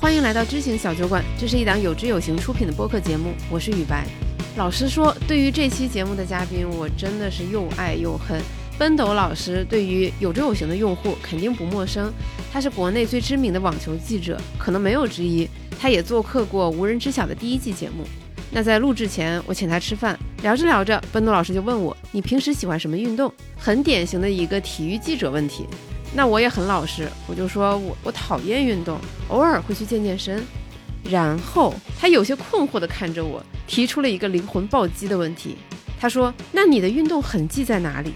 [0.00, 4.06] 欢迎来到知行小酒馆，这是一档有知有行出品的播客节目，我是雨白。
[4.56, 8.40] 老实说，对于这期节目的嘉宾，我真的是又爱又恨。
[8.78, 12.10] 奔斗老师对于有知有行的用户肯定不陌生，
[12.50, 15.46] 他是国内最知名的网球记者，可能没有之一。
[15.78, 18.02] 他也做客过《无人知晓》的第一季节目。
[18.50, 25.66] 那在录制前，我请他吃饭，聊着聊着，奔斗老师就问我：“你平时喜欢什么运动？”很典型的一个体育记者问题。
[26.14, 30.44] 那我也很老实，我就说我我讨厌运动，偶尔会去健健身。
[31.04, 35.56] 然后他有些困惑地看着我，提出了一个灵魂暴击的问题。
[35.98, 38.12] 他说：“那你的运动痕迹在哪里？”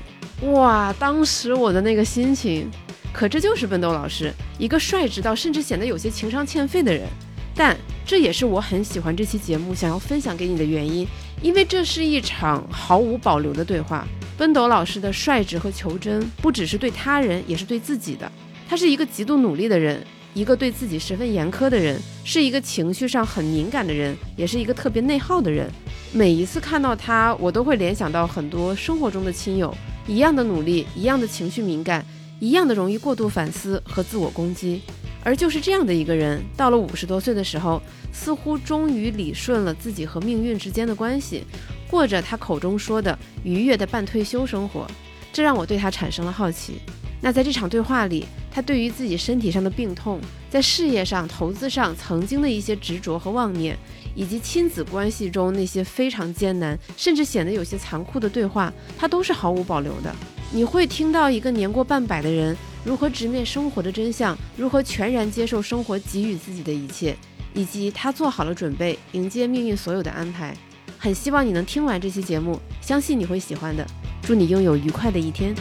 [0.52, 2.70] 哇，当时我的那个心情，
[3.12, 7.06] 可这就是奋斗老师，一个率直到甚至显得有些情商欠费的人。
[7.54, 11.06] 但这也是我很喜欢这期节目想要分享给你的原因，
[11.40, 14.06] 因为这是一场毫无保留的对话。
[14.36, 18.30] 奔斗老师的率直和求真，不只是对他人，也是对自己的。
[18.68, 25.70] 他是一个极度努力的人，一个对自己十分严苛的人，是一个情绪上很敏感的人，也是一个特别内耗的人。
[26.12, 29.72] 每一次看到他，我都会联想到很多生活中的亲友，
[30.08, 32.04] 一样的努力，一样的情绪敏感，
[32.44, 34.82] 一样的容易过度反思和自我攻击。
[35.22, 37.80] 而就是这样的一个人，到了五十多岁的时候，
[38.12, 41.44] 似乎终于理顺了自己和命运之间的关系。
[41.90, 44.86] 过着他口中说的愉悦的半退休生活，
[45.32, 46.74] 这让我对他产生了好奇。
[47.22, 50.20] 那在这场对话里，他对于自己身体上的病痛，
[50.50, 53.74] 在事业上、投资上曾经的一些执着和妄念，
[54.14, 60.14] 以及亲子关系中那些非常艰难，甚至显得有些残酷的对话，他都是毫无保留的。
[60.52, 67.16] 你会听到一个年过半百的人如何直面生活的真相，如何全然接受生活给予自己的一切，
[67.52, 70.56] 以及他做好了准备迎接命运所有的安排。
[70.98, 73.86] 很希望你能听完这期节目，相信你会喜欢的。
[74.22, 75.54] 祝你拥有愉快的一天。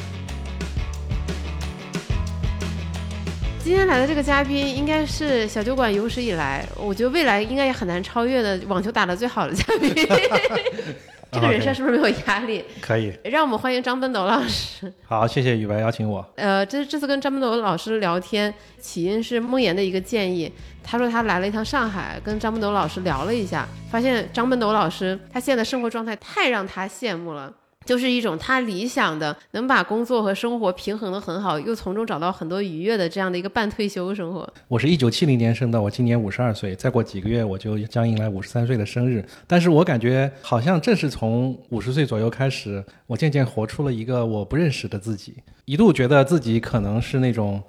[3.64, 9.90] 今天来的这个嘉宾，应该是小酒馆有史以来，我觉得未来应该也很难超越的网球打得最好的嘉宾。
[11.32, 12.62] 这个人设是不是没有压力？
[12.82, 14.92] 可以，让我们欢迎张奔斗老师。
[15.06, 16.24] 好，谢谢雨白邀请我。
[16.36, 20.52] 呃，这这次跟张奔斗老师聊天，起因是梦妍的一个建议。
[20.84, 27.52] 他说他来了一趟上海，跟张奔斗老师聊了一下，发现张奔斗老师他现在的生活状态太让他羡慕了。
[27.86, 34.48] 就是一种他理想的能把工作和生活平衡的很好，又从中找到很多愉悦的这样的一个半退休生活。
[34.68, 39.24] 我是一九七零年生的，我今年五十二岁，再过几个月我就将迎来五十三岁的生日。
[39.48, 47.62] 但是我感觉好像正是从五十岁左右开始，我渐渐活出了一个我不认识的自己，一度觉得自己可能是那种，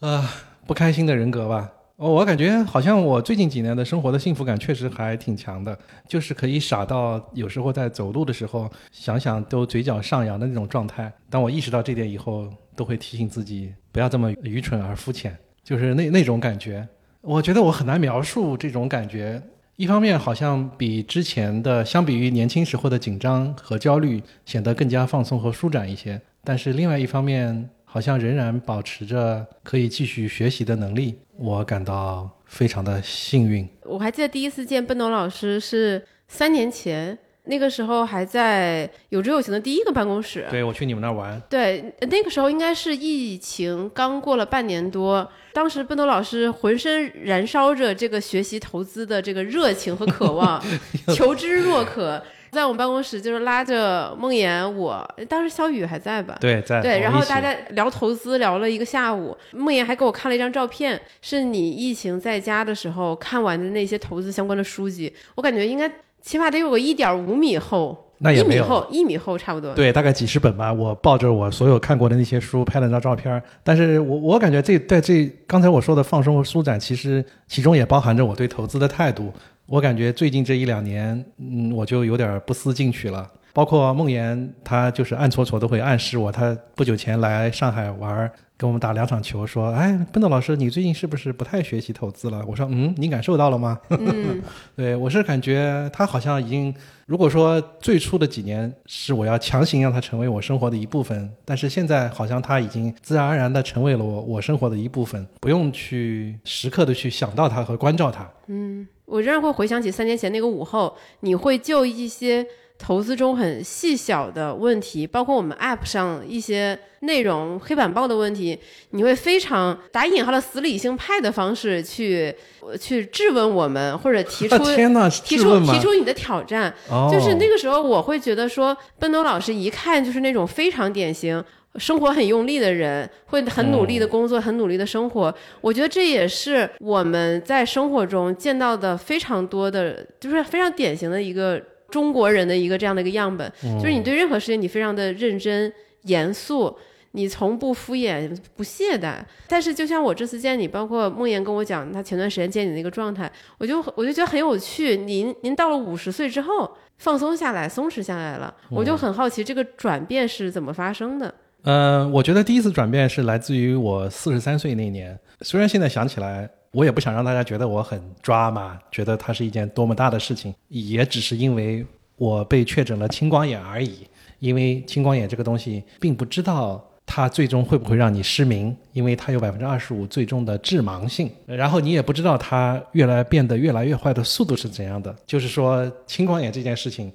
[0.00, 0.26] 呃，
[0.66, 1.70] 不开心的人格吧。
[1.98, 5.76] 哦，我感觉好像我最近几年的生活的幸福感确实还挺强的，
[6.06, 11.12] 就是可以傻到有时候在走路的时候想想都嘴角上扬的那种状态。
[11.28, 16.86] 当我意识到这点以后，都会提醒自己不要这么愚蠢而肤浅，就是那那种感觉。
[17.20, 19.42] 我觉得我很难描述这种感觉。
[19.74, 26.20] 一方面好像比之前的，相比于年轻时候的紧张和焦虑，显得更加放松和舒展一些。
[26.44, 33.68] 但是另外一方面，好像仍然保持着可以继续学习的能力，我感到非常的幸运。
[33.82, 40.46] 我还记得第一次见奔斗老师是三年前，那个时候还在有知有行的第一个办公室。
[40.48, 41.42] 对，我去你们那儿玩。
[41.50, 50.62] 对，那个时候应该是疫情刚过了半年多，当时奔斗老师浑身燃烧着这个学习投资的这个热情和渴望，
[51.12, 52.22] 求知若渴。
[52.50, 56.36] 在我们办公室，就是拉着梦妍，我当时小雨还在吧？
[56.40, 56.80] 对，在。
[56.80, 59.36] 对，然后大家聊投资，聊了一个下午。
[59.52, 65.12] 梦妍还给我看了一张照片，是你疫情在家的时候看完的那些投资相关的书籍。
[65.34, 69.74] 我感觉应该起码得有个一点五米厚，那也没有，一米厚，一米厚差不多。
[69.74, 70.72] 对，大概几十本吧。
[70.72, 73.40] 我抱着我所有看过的那些书，拍了张照片。
[73.62, 79.32] 但是我我感觉这在这刚才我说的放松和舒展，其实其中也包含着我对投资的态度。
[79.70, 83.30] 我感觉最近这一两年，嗯，我就有点不思进取了。
[83.58, 94.40] 包括梦妍，她就是暗搓搓都会暗示我，她不久前来上海玩，跟我们打两场球，说：“哎，奔斗老师，你最近是不是不太学习投资了？”我说：“嗯，你感受到了吗？”嗯，
[94.76, 96.72] 对我是感觉他好像已经，
[97.06, 108.24] 如果说最初的几年是我要强行让他成为我生活的一部分，但是现在好像他已经自然而然的成为了我我生活的一部分，不用去时刻的去想到他和关照他。
[108.46, 108.86] 嗯。
[109.04, 112.46] 我仍然会回想起三年前那个午后，你会就一些
[112.78, 118.58] 投资中很细小的问题，包括我们 App 上一些内容黑板报的问题，
[118.90, 122.34] 你会非常打引号的死理性派的方式去
[122.80, 124.92] 去质问我们，或者提出 天，
[125.24, 126.72] 提出提出你的挑战。
[126.88, 131.44] 哦就是那个时候，我会觉得说，奔斗老师一看就是那种非常典型。
[131.76, 135.32] 生活很用力的人，会很努力的工作，很努力的生活。
[135.60, 143.50] 我觉得这也是我们在生活中见到的非常多的，就是非常典型的一个中国人的一个这样的一个样本。
[143.62, 146.76] 就是你对任何事情你非常的认真严肃，
[147.12, 149.16] 你从不敷衍不懈怠。
[149.46, 154.96] 但是就像我这次见你，包括梦妍跟我讲他前段时间见你那个状态，我就我就觉得很有趣。
[154.96, 161.34] 您您到了五十岁之后放松下来，松弛下来了，我就很好奇这个转变是怎么发生的。
[161.64, 165.18] 嗯，我觉得第一次转变是来自于我四十三岁那年。
[165.40, 171.84] 虽然现在想起来，我也不想让大家觉得我很抓嘛，觉得它是一件多么大的事情，也只是因为
[172.16, 174.06] 我被确诊了青光眼而已。
[174.38, 181.28] 因为青光眼这个东西，并不知道它最终会不会让你失明，因为它有百分之二十五最终的致盲性。
[181.44, 185.12] 然后你也不知道它越来变得越来越坏的速度是怎样的。
[185.26, 187.12] 就是说，青光眼这件事情。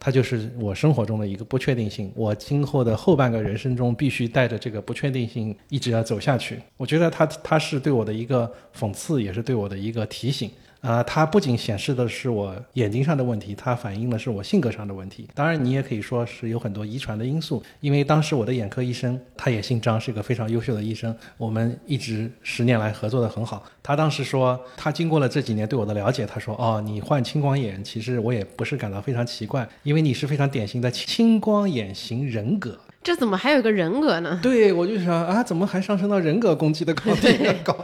[0.00, 6.60] 它就是我生活中的一个不确定性，我今后的后半个人生中必须带着这个不确定性一直要走下去。
[6.76, 10.50] 我觉得它它是对我的一个讽刺，也是对我的一个提醒。
[10.80, 15.28] 啊、它不仅显示的是我眼睛上的问题，它反映的是我性格上的问题。
[15.34, 23.64] 当然，你也可以说是有很多遗传的因素，因为当时我的眼科医生他也姓张，是一个非常优秀的医生，我们一直十年来合作的很好。
[23.82, 34.38] 他当时说，他经过了这几年对我的了解，他说：“哦，你患青光眼，其实我也不是感到非常奇怪，因为你是非常典型的青光眼型人格。”这怎么还有个人格呢？
[34.42, 37.74] 对，我就想啊，怎么还上升到人格攻击的高地 高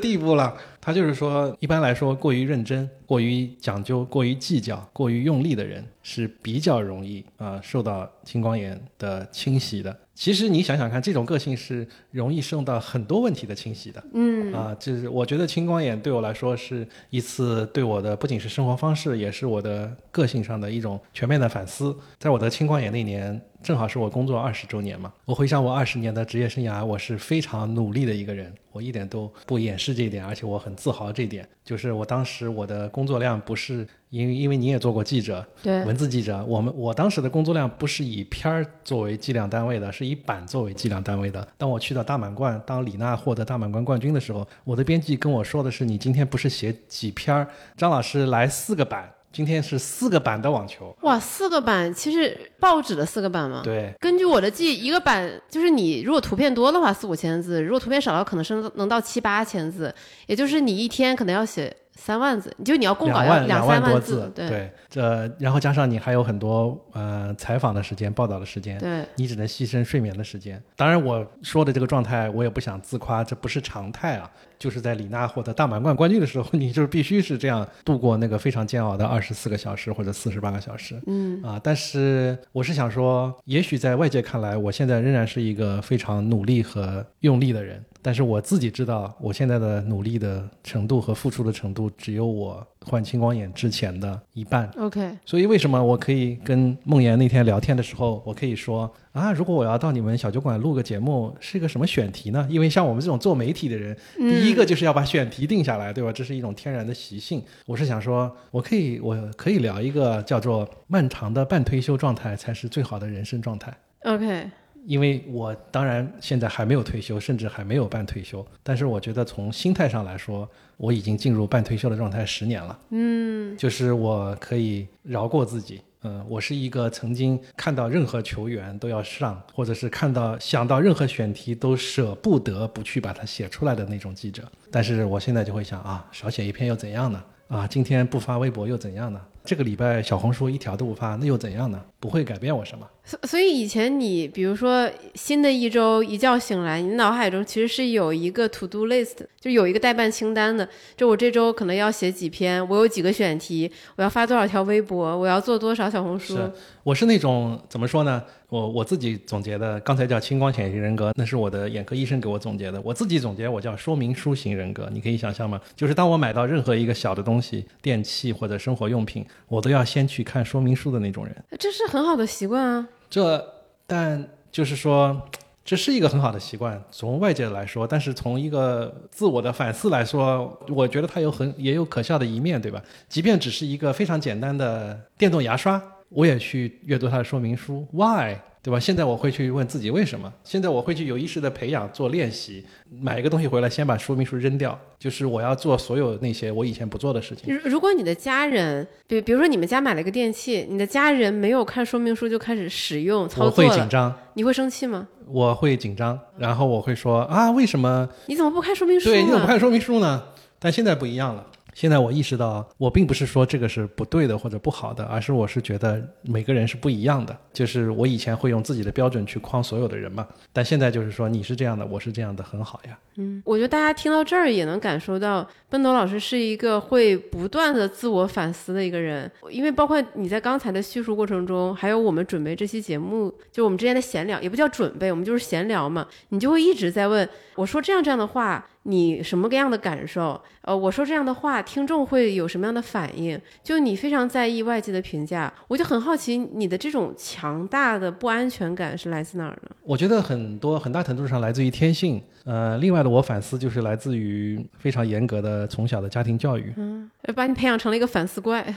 [0.00, 0.56] 地步了？
[0.80, 9.94] 他就是说，一般来说，过于认真、过于讲究、过于计较、过于用力的人是比较容易啊、受到青光眼的侵袭的。
[10.14, 14.02] 其实你想想看，这种个性是容易受到很多问题的侵袭的。
[14.14, 21.94] 嗯啊，就是我觉得青光眼对我来说是一次对我的不仅是生活方式，也是我的个性上的一种全面的反思。
[22.18, 25.12] 在我得青光眼那年，正好是我工作二十周年嘛。
[25.24, 31.48] 我回想我二十年的职业生涯，我是非常努力的一个人，我一点都不掩饰这一点，而且我很自豪这一点。
[31.64, 41.46] 就是我当时我的工作量不是因为因为你也做过记者，对文字记者，我们我当时的工作量不是以片儿作为计量单位的，是以版作为计量单位的。
[41.58, 47.46] 当我去到大满贯，当李娜获得大满贯冠军的时候，我的编辑跟我说的是：“你今天不是写几篇儿，
[47.76, 50.92] 张老师来四个版，今天是四个版的网球。
[51.02, 53.60] 哇，四个版，其实报纸的四个版嘛？
[53.62, 59.94] 对，根据我的记忆，一个版就是你如果图片多的话四五千字，如果图片少的话可能是能到七八千字，
[60.26, 70.62] 也就是你一天可能要写三万字，就你要公稿要两万多字，对对，这然后加上你还有很多呃采访的时间、报道的时间，对你只能牺牲睡眠的时间。
[70.76, 74.30] 当然，我说的这个状态，我也不想自夸，这不是常态啊。
[74.58, 81.00] 就是在李娜获得大满贯冠军的时候， 你就是必须是这样度过那个非常煎熬的二十四个小时或者四十八个小时。
[81.06, 94.70] 嗯啊，但是我是想说，也许在外界看来，我现在仍然是一个非常努力和用力的人，但是我自己知道，我现在的努力的程度和付出的程度，只有我患青光眼之前的一半。
[94.78, 102.46] ，OK，所以为什么我可以跟梦妍那天聊天的时候，我可以说啊，如果我要到你们小酒馆录个节目，是一个什么选题呢？
[102.48, 106.12] 因为像我们这种做媒体的人，第一个就是要把选题定下来，对吧？
[106.12, 107.42] 这是一种天然的习性。
[107.66, 113.76] 我是想说，我可以，我可以聊一个叫做漫长的半退休状态才是最好的人生状态。
[114.04, 114.48] OK，
[114.88, 122.78] 因为我当然现在还没有退休，甚至还没有半退休，但是我觉得从心态上来说，我已经进入半退休的状态十年了。
[122.88, 125.82] 嗯，就是我可以饶过自己。
[126.04, 134.50] 嗯，我是一个曾经看到任何球员都要上，或者是看到想到任何选题都舍不得不去把它写出来的那种记者。
[134.70, 137.22] 但是我现在就会想啊，少写一篇又怎样呢？
[137.48, 139.20] 啊，今天不发微博又怎样呢？
[139.44, 141.82] 这个礼拜小红书一条都不发，那又怎样呢？
[141.98, 142.86] 不会改变我什么。
[143.08, 150.68] 所所以以前你比如说新的一周一觉醒来，你脑海中其实是有一个 to do list，就有一个代办清单的。
[150.94, 156.36] 就我这周可能要写几篇，我有几个选题，我要发多少条微博，我要做多少小红书。
[156.36, 158.22] 是，我是那种怎么说呢？
[158.50, 162.78] 我我自己总结的，刚才叫青光显型人格，那是我的眼科医生给我总结的。
[162.82, 164.86] 我自己总结，我叫说明书型人格。
[164.92, 165.58] 你可以想象吗？
[165.74, 171.34] 就是当我买到任何一个小的东西，电器或者生活用品，我都要先去看说明书的那种人。
[171.58, 172.86] 这是很好的习惯啊。
[173.10, 173.44] 这，
[173.86, 175.20] 但就是说，
[175.64, 182.82] 这是一个很好的习惯，从外界来说，但是从一个自我的反思来说，我觉得它有很也有可笑的一面，对吧？
[183.08, 188.78] 即便只是一个非常简单的电动牙刷，我也去阅读它的说明书，why，对吧？
[188.78, 192.64] 现在我会去问自己为什么，现在我会去有意识的培养做练习，
[193.00, 197.54] 买一个东西回来先把说明书扔掉，就是我要做所有那些我以前不做的事情。
[197.54, 205.08] 如如果你的家人，比比如说你们家买了个电器，你的家人没有看说明书就开始使用操我作我，会紧张，你会生气吗？
[205.26, 208.08] 我会紧张，然后我会说啊，为什么？
[208.26, 210.22] 你怎么不看说明书对，你怎么不看说明书呢？
[210.58, 211.46] 但现在不一样了。
[211.78, 217.38] 现在我意识到，我并不是说这个是不对的或者不好的，而是我是觉得每个人是不一样的。
[217.52, 222.98] 就是我以前会用自己的标准去框所有的人嘛，但现在就是说你是这样的，我是这样的，很好呀。
[223.14, 229.30] 嗯，我觉得大家听到这儿也能感受到，奔斗老师是一个会不断的自我反思的一个人。
[229.48, 236.04] 因为包括你在刚才的叙述过程中，还有我们准备这期节目，就我们之间的闲聊，也不叫准备，我们就是闲聊嘛。
[236.30, 240.40] 你就会一直在问我说这样这样的话，你什么个样的感受？
[240.62, 243.38] 呃，我说这样的话，听众会有什么样的反应？
[243.62, 249.70] 就你非常在意外界的评价，我就很好奇，你的这种强大的不安全感是来自哪儿呢？
[249.84, 256.72] 我觉得很多很大程度上来自于天性，呃，另外的我反思就是来自于非常严格的从小的家庭教育。
[256.78, 258.74] 嗯，把你培养成了一个反思怪。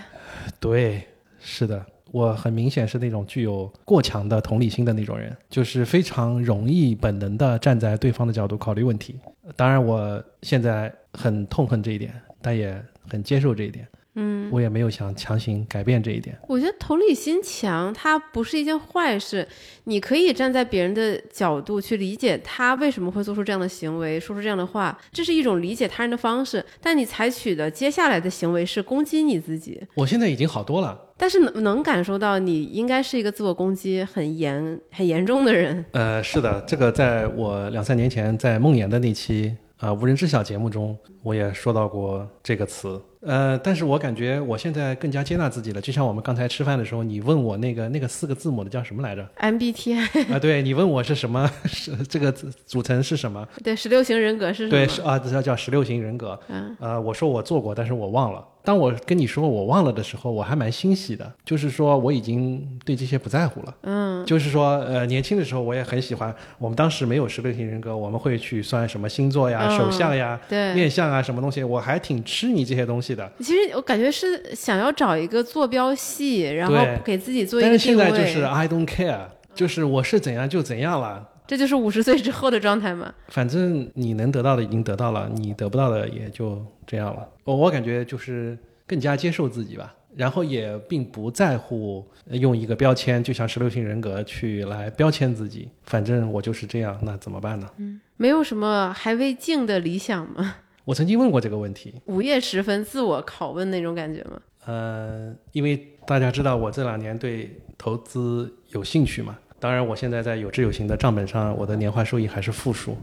[0.59, 1.07] 对，
[1.39, 9.15] 是的，我很明显是那种具有过强的同理心的那种人，就是非常容易本能的站在对方的角度考虑问题。
[9.55, 13.87] 当然，我现在很痛恨这一点，但也很接受这一点。
[14.15, 16.37] 嗯，我也没有想强行改变这一点。
[16.47, 19.47] 我觉得同理心强，它不是一件坏事。
[19.85, 26.63] 你可以站在别人的角度去理解他为什么会做出这样的行为，说出这样的话，这是一种理解他人的方式。
[26.81, 30.99] 但你采取的接下来的行为是攻击你自己，我现在已经好多了。
[31.17, 35.85] 但是能能感受到你应该是一个自我攻击很严、很严重的人。
[35.91, 43.01] 呃，是的，这个在我两三年前在梦魇的那期啊、呃无人知晓节目中，我也说到过这个词。
[43.21, 45.81] 呃，但是我感觉我现在更加接纳自己了。
[45.81, 53.47] 就像我们刚才吃饭的时候，你问我那个那个四个字母的叫什么来着？MBTI 啊，对你问我是什么，是 这个组组成是什么？
[53.63, 54.69] 对十六型人格是什么？
[54.71, 56.39] 对，是啊，这叫叫十六型人格。
[56.47, 58.45] 嗯，呃，我说我做过，但是我忘了。
[58.63, 63.75] 当我跟你说我忘了的时候，我还蛮欣喜的，就是说我已经对这些不在乎了。
[63.81, 66.31] 嗯，就是说，呃，年轻的时候我也很喜欢。
[66.59, 70.75] 我们当时没有十六型人格，我们会去算什么星座呀、嗯手相呀、对。
[70.75, 73.31] 面相啊，什么东西，我还挺痴迷这些东西的。
[73.39, 77.85] 其实我感觉是想要找一个坐标系，然后给自己做一个但是。
[77.85, 81.29] 现在就是 I don't care，就是我是怎样就怎样了。
[81.47, 83.13] 这就是五十岁之后的状态嘛。
[83.27, 87.27] 反正你能得到的已经得到了，你得不到的也就这样了。
[87.43, 95.67] 我我感觉就是更加接受自己吧，然后也并不在乎呃用一个标签，就像十六型人格去来标签自己。
[95.83, 97.67] 反正我就是这样，那怎么办呢？
[97.77, 100.55] 嗯没有什么还未尽的理想吗？
[100.85, 104.39] 我曾经问过这个问题，午夜时分自我拷问那种感觉吗？
[104.65, 109.37] 呃，因为大家知道我这两年对投资有兴趣嘛。
[109.59, 112.97] 当然，我现在在有知有行的账本上，我的年化收益还是负数。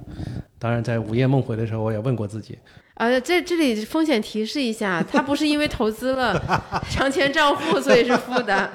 [0.58, 2.58] 当然，在午夜梦回的时候，我也问过自己，
[2.94, 6.36] 啊，这这里风险提示一下，他不是因为投资了
[6.90, 8.72] 长钱账户所以是负的。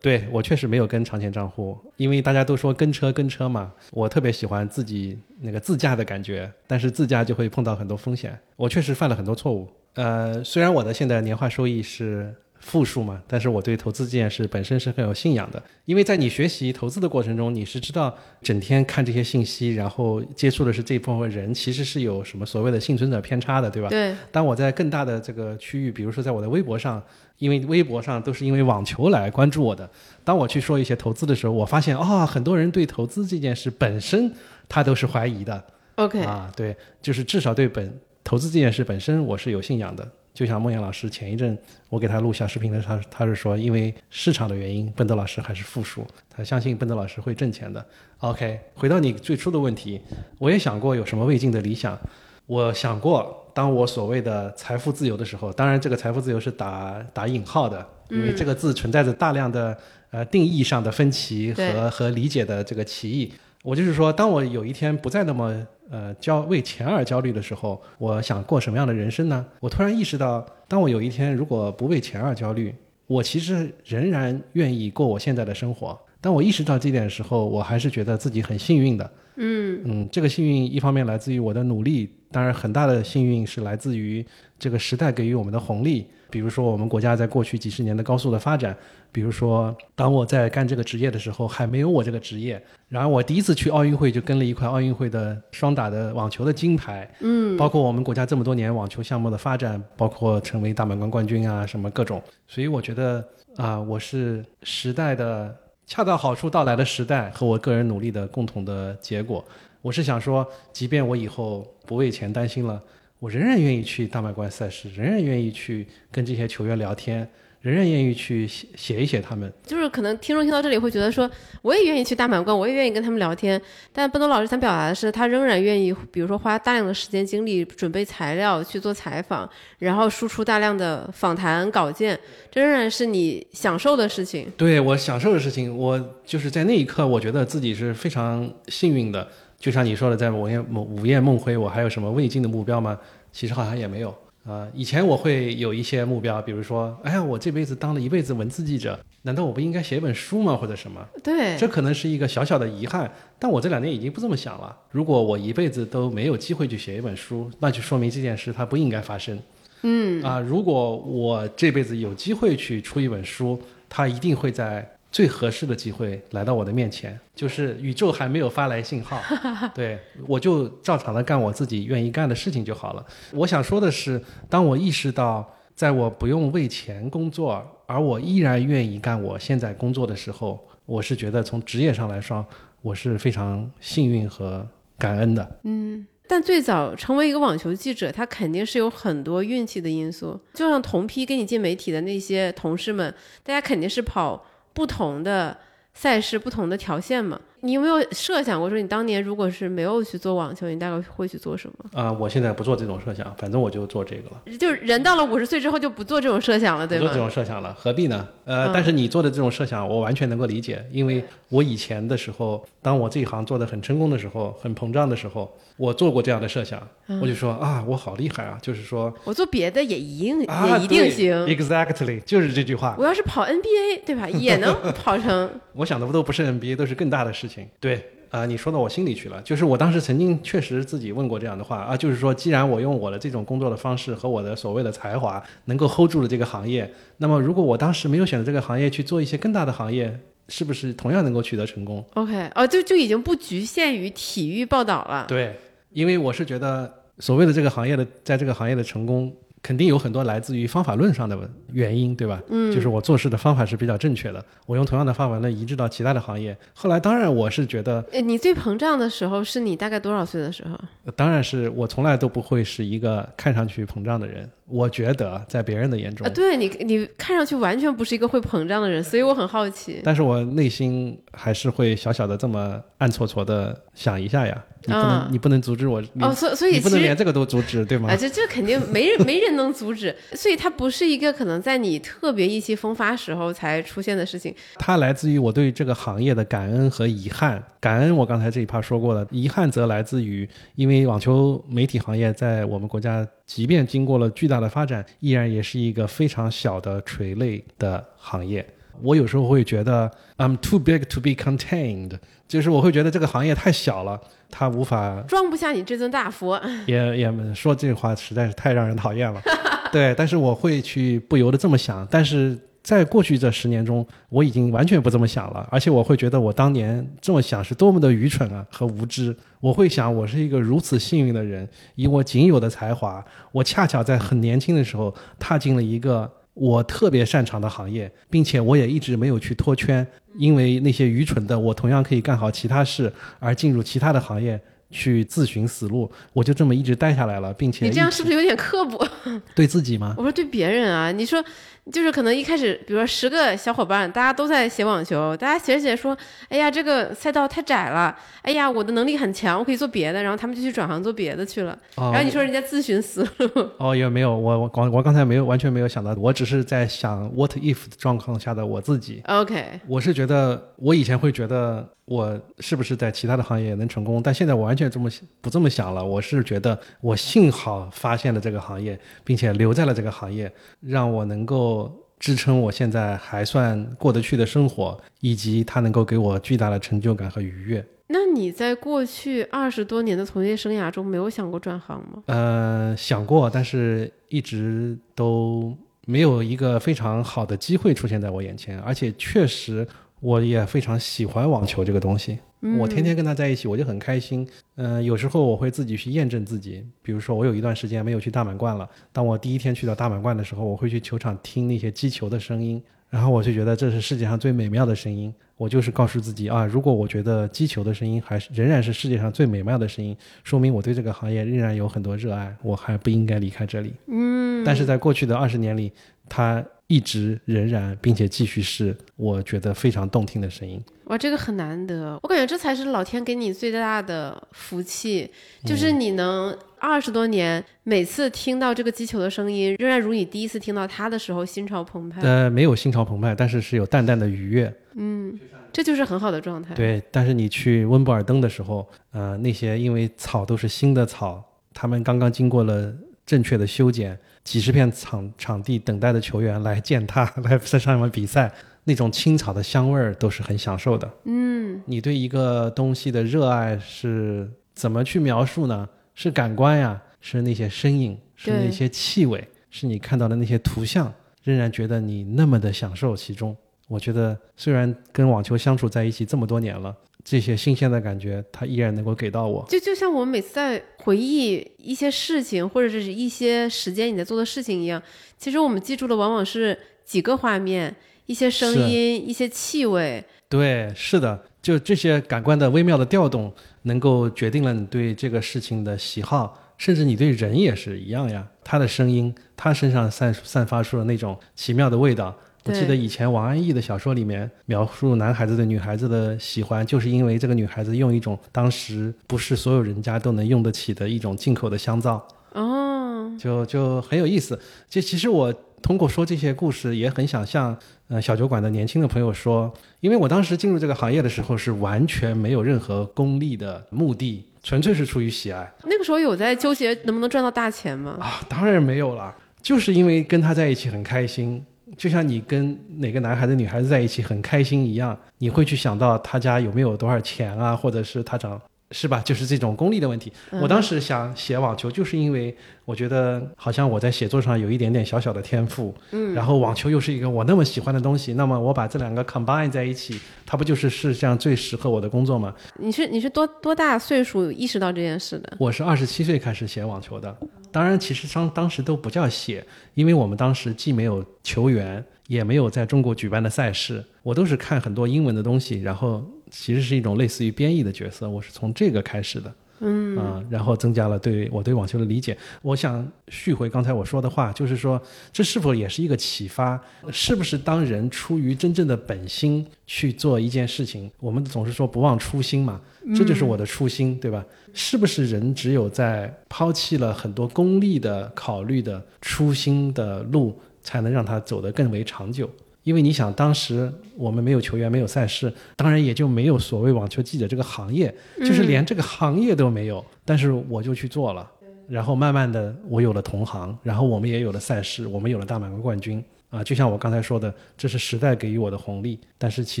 [0.00, 9.68] 对我确实没有跟长钱账户，因为大家都说跟车跟车嘛，我特别喜欢自己那个自驾的感觉，但是自驾就会碰到很多风险，我确实犯了很多错误。
[9.94, 23.88] 呃，虽然我的现在年化收益是负数嘛，但是我对投资这件事本身是很有信仰的，因为在你学习投资的过程中，你是知道整天看这些信息，然后接触的是这部分人，其实是有什么所谓的幸存者偏差的，对吧？
[23.88, 27.02] 对，当我在更大的这个区域，比如说在我的微博上，
[27.38, 29.88] 因为微博上都是因为网球来关注我的。
[30.22, 34.32] 当我去说一些投资的时候，我发现啊、很多人对投资这件事本身
[34.68, 35.64] 他都是怀疑的
[35.96, 40.06] OK，、啊，对，就是至少对本投资这件事本身我是有信仰的。
[40.32, 41.56] 就像梦岩老师前一阵
[41.88, 47.84] 我给他录小视频的时候，他他是说因为市场的原因，奔德老师还是负数，他相信奔德老师会挣钱的。
[48.18, 50.00] OK，回到你最初的问题，
[50.38, 51.98] 我也想过有什么未尽的理想。
[52.46, 59.76] 我想过，当我所谓的财富自由的时候，当然这个财富自由是打打引号的，因为这个字存在着大量的
[60.10, 63.32] 呃定义上的分歧和和理解的这个歧义。
[63.62, 69.44] 我就是说，当我有一天不再那么呃焦为钱而焦虑的时候，我想过什么样的人生呢？
[69.60, 72.74] 我突然意识到，当我有一天如果不为钱而焦虑，
[73.06, 75.98] 我其实仍然愿意过我现在的生活。
[76.22, 79.10] 当我意识到这点的时候，我还是觉得自己很幸运的。
[79.40, 79.82] 嗯。
[79.84, 84.24] 嗯，这个幸运一方面来自于我的努力，当然很大的幸运是来自于
[84.58, 86.06] 这个时代给予我们的红利。
[86.30, 88.76] 比如说我们国家在过去几十年的高速的发展，
[89.10, 105.52] 比如说当我在干这个职业的时候还没有我这个职业，然后我第一次去奥运会就跟了一块奥运会的双打的网球的金牌，嗯，包括我们国家这么多年网球项目的发展，包括成为大满贯冠军啊什么各种，所以我觉得啊，我是时代的
[105.90, 109.44] 恰到好处到来的时代和我个人努力的共同的结果。
[109.82, 112.80] 我是想说，即便我以后不为钱担心了。
[113.18, 117.28] 我仍然愿意去大满贯赛事，仍然愿意去跟这些球员聊天，
[117.60, 119.52] 仍然愿意去写写一写他们。
[119.64, 121.30] 就是可能听众听到这里会觉得说，
[121.62, 123.60] 我也愿意去大满贯，我也愿意跟他们聊天。
[123.92, 129.48] 但奔东老师想表达的是，他仍然愿意，比如说花大量的时间精力准备材料去做采访，
[129.78, 132.18] 然后输出大量的访谈稿件，
[132.50, 134.50] 这仍然是你享受的事情。
[134.56, 139.28] 对我享受的事情，我就是在那一刻，我觉得自己是非常幸运的。
[139.58, 142.98] 就像你说的，在午夜梦午夜梦回，我还有什么未尽的目标吗？
[143.32, 144.12] 其实好像也没有
[144.44, 144.68] 啊。
[144.74, 150.56] 以前我会有一些目标，比如说，哎呀，我这辈子当了一辈子文字记者，难道我不应该写一本书吗？
[150.56, 151.04] 或者什么？
[151.22, 153.10] 对，这可能是一个小小的遗憾。
[153.38, 154.76] 但我这两年已经不这么想了。
[154.90, 159.38] 如果我一辈子都没有机会去写一本书，那就说明这件事它不应该发生。
[159.82, 164.88] 嗯啊，如果我这辈子有机会去出一本书，它一定会在。
[165.12, 169.20] 最合适的机会来到我的面前，就是宇宙还没有发来信号，
[169.74, 173.04] 对我就照常的干我自己愿意干的事情就好了。
[173.32, 182.46] 我想说的是，当我意识到在我不用为钱工作，而我依然愿意干我现在工作的时候，我是觉得从职业上来说，
[182.80, 184.64] 我是非常幸运和
[184.96, 185.58] 感恩的。
[185.64, 190.38] 嗯，但最早成为一个网球记者，他肯定是有很多运气的因素。
[190.54, 193.12] 就像同批跟你进媒体的那些同事们，
[193.42, 194.46] 大家肯定是跑。
[194.72, 195.56] 不同的
[195.94, 197.40] 赛事，不同的条线嘛。
[197.62, 201.90] 你有没有设想过，说你当年如果是没有去做网球，你大概会去做什么？
[201.92, 204.56] 啊，我现在不做这种设想，反正我就做这个了。
[204.56, 207.04] 就是人到了五十岁之后就不做这种设想了，对吗？
[207.04, 208.26] 做这种设想了，何必呢？
[208.46, 216.78] 呃，但是你做的这种设想，我完全能够理解，因为我以前的时候，当我这一行做的很成功的时候，很膨胀的时候，我做过这样的设想，
[217.22, 218.58] 我就说啊，我好厉害啊！
[218.60, 222.94] 就是说我做别的也一定也一定行，exactly 就是这句话。
[222.98, 224.28] 我要是跑 NBA，对吧？
[224.38, 225.50] 也能跑成。
[225.72, 227.66] 我想的不都不是 NBA，都是更大的事情。
[227.80, 228.10] 对。
[228.30, 229.40] 啊，你说到我心里去了。
[229.42, 245.24] 就是我当时曾经确实自己问过这样的话啊，就是说，既然我用我的这种工作的方式和我的所谓的才华能够 hold 住了这个行业，那么如果我当时没有选择这个行业去做一些更大的行业，是不是同样能够取得成功？OK，哦，就就已经不局限于体育报道了。
[245.26, 245.58] 对，
[245.92, 249.34] 因为我是觉得所谓的这个行业的，在这个行业的成功。
[249.62, 251.38] 肯定有很多来自于方法论上的
[251.70, 252.42] 原因，对吧？
[252.48, 256.56] 嗯，就是我做事的方法是比较正确的，我用同样的方法论移植到其他的行业。
[256.72, 261.12] 后来，当然我是觉得，诶你最膨胀的时候是你大概多少岁的时候？
[261.14, 264.50] 当然是我从来都不会是一个看上去膨胀的人。
[264.66, 270.00] 我觉得在别人的眼中，对你，你看上去完全不是一个会膨胀的人，所以我很好奇。
[270.02, 274.64] 但是我内心还是会小小的这么暗搓搓的想一下呀。
[274.86, 276.02] 你不能，你不能阻止我。
[276.20, 278.10] 哦，所所以你不能连这个都阻止，对吗？
[278.10, 280.14] 啊，这这肯定没人没人能阻止。
[280.32, 284.54] 所以它不是一个可能在你特别意气风发时候才出现的事情。
[284.76, 287.62] 它来自于我对这个行业的感恩和遗憾。
[287.78, 289.26] 感恩，我刚才这一趴说过了。
[289.30, 293.26] 遗憾则来自于，因为网球媒体行业在我们国家。
[293.46, 298.64] 即便经过了巨大的发展，依然也是一个非常小的垂类的行业。
[299.02, 302.12] 我有时候会觉得，I'm too big to be contained，
[302.46, 306.60] 就是我会觉得这个行业太小了，它无法装不下你这尊大佛。
[306.86, 309.40] 也也说这话实在是太让人讨厌了。
[309.92, 312.58] 对，但是我会去不由得这么想，但是。
[312.82, 319.36] 在过去这十年中，我已经完全不这么想了，而且我会觉得我当年这么想是多么的愚蠢啊和无知。
[319.60, 326.28] 我会想，我是一个如此幸运的人，以我仅有的才华，我恰巧在很年轻的时候踏进了一个
[326.60, 339.08] 我特别擅长的行业，并且我也一直没有去脱圈，因为那些愚蠢的我同样可以干好其他事而进入其他的行业去自寻死路，我就这么一直待下来了，并且你这样是不是有点刻薄？
[339.56, 340.14] 对自己吗？
[340.18, 341.42] 我说对别人啊，你说。
[341.90, 346.16] 就是可能一开始，比如说十个小伙伴，大家都在写网球，大家写着写着说
[346.48, 350.22] ：“哎呀，这个赛道太窄了。”哎呀，我的能力很强，我可以做别的。
[350.22, 351.76] 然后他们就去转行做别的去了。
[351.96, 353.70] 然后你说人家自寻死路？
[353.78, 359.22] 哦，也没有，我我刚我刚才没有完全没有想到，我只是在想 what if 状况下的我自己。
[359.26, 366.04] OK，我是觉得我以前会觉得我是不是在其他的行业也能成功，但现在我完全这么不这么想了。
[366.04, 370.50] 我是觉得我幸好发现了这个行业，并且留在了这个行业，
[370.80, 371.79] 让我能够。
[372.18, 377.84] 支撑我现在还算过得去的生活，以及它能够给我巨大的成就感和愉悦。
[378.08, 382.22] 那你在过去二十多年的从业生涯中，没有想过转行吗？
[382.26, 385.72] 呃，想过，但是一直都
[386.06, 389.86] 没有一个非常好的机会出现在我眼前，而且确实
[390.18, 392.40] 我也非常喜欢网球这个东西。
[392.78, 394.46] 我天天跟他在一起，我就很开心。
[394.76, 405.32] 嗯、有时候我会自己去验证自己，比如说我有一段时间没有去大满贯了，当我第一天去到大满贯的时候，我会去球场听那些击球的声音，然后我就觉得这是世界上最美妙的声音。
[405.56, 413.92] 我就是告诉自己啊，如果我觉得击球的声音还是仍然是世界上最美妙的声音，说明我对这个行业仍然有很多热爱，我还不应该离开这里。
[414.06, 415.92] 嗯，但是在过去的二十年里，
[416.30, 420.82] 它一直仍然并且继续是我觉得非常动听的声音。
[421.04, 425.30] 哇，这个很难得，我感觉这才是老天给你最大的福气，
[425.64, 434.74] 就是你能二十多年，每次听到这个击球的声音，仍然如你第一次听到它的时候心潮澎湃，呃，没有心潮澎湃，但是是有淡淡的愉悦。
[434.94, 435.38] 嗯
[435.72, 436.74] 这就是很好的状态。
[436.74, 441.40] 对，但是你去温布尔登的时候，呃，那些因为草都是新的草，
[441.72, 442.92] 他们刚刚经过了
[443.24, 448.52] 正确的修剪，几十片场场地等待的球员来践踏， 来在上面比赛，
[448.84, 451.10] 那种青草的香味儿都是很享受的。
[451.24, 455.88] 嗯，你对一个东西的热爱是怎么去描述呢？
[456.14, 463.56] 是感官呀，是那些身影，是那些气味，是你看到的那些图像，仍然觉得你那么的享受其中。
[463.88, 466.94] 我觉得虽然跟网球相处在一起这么多年了，
[467.30, 469.64] 这些新鲜的感觉，它依然能够给到我。
[469.68, 475.00] 就就像我们每次在回忆一些事情，或者是一些时间你在做的事情一样，
[475.38, 477.94] 其实我们记住的往往是几个画面、
[478.26, 480.24] 一些声音、一些气味。
[480.48, 488.44] 对，是的，就这些感官的微妙的调动，能够决定了你对这个事情的喜好，甚至你对人也是一样呀。
[488.64, 492.36] 他的声音，他身上散散发出了那种奇妙的味道。
[492.64, 504.58] 我记得以前王安忆的小说里面描述男孩子对女孩子的喜欢，就是因为这个女孩子用一种当时不是所有人家都能用得起的一种进口的香皂，哦，就就很有意思。
[504.88, 507.74] 就其实我通过说这些故事，也很想向
[508.08, 518.18] 呃小酒馆的年轻的朋友说，因为我当时进入这个行业的时候是完全没有任何功利的目的，纯粹是出于喜爱那个时候有在纠结能不能赚到大钱吗？
[518.20, 521.64] 啊，当然没有了，就是因为跟他在一起很开心。
[521.96, 528.60] 就像你跟哪个男孩子、女孩子在一起很开心一样，你会去想到他家有没有多少钱啊，或者是他长
[528.92, 529.20] 是吧？
[529.24, 530.32] 就是这种功利的问题。
[530.60, 532.52] 我当时想写网球，就是因为
[532.84, 542.52] 我觉得好像我在写作上有一点点小小的天赋，嗯，然后网球又是一个我那么喜欢的东西，那么我把这两个 combine 在一起，它不就是世界上最适合我的工作吗？
[542.80, 545.52] 你是你是多多大岁数意识到这件事的？
[545.58, 547.36] 我是二十七岁开始写网球的，
[547.72, 559.54] 当然其实当当时都不叫写，因为我们当时既没有球员，也没有在中国举办的赛事，我都是看很多英文的东西，然后其实是一种类似于编译的角色，我是从这个开始的。
[559.80, 562.36] 嗯啊、然后增加了对我对网球的理解。
[562.62, 565.00] 我想续回刚才我说的话，就是说，
[565.32, 566.80] 这是否也是一个启发？
[567.10, 572.80] 是不是当人出于真正的本心去做一件事情，我们总是说不忘初心嘛，
[573.16, 574.44] 这就是我的初心，对吧？
[574.72, 582.48] 是不是人只有在抛弃了很多功利的考虑的初心的路，才能让他走得更为长久？
[582.82, 590.04] 因为你想，当时我们没有球员，没有赛事，当然也就没有所谓网球记者这个行业，就是连这个行业都没有。
[590.24, 591.50] 但是我就去做了，
[591.88, 596.62] 然后慢慢的我有了同行，然后我们也有了赛事，我们有了大满贯冠军啊。
[596.62, 599.80] 就像我刚才说的，这是时代给予我的红利，但是其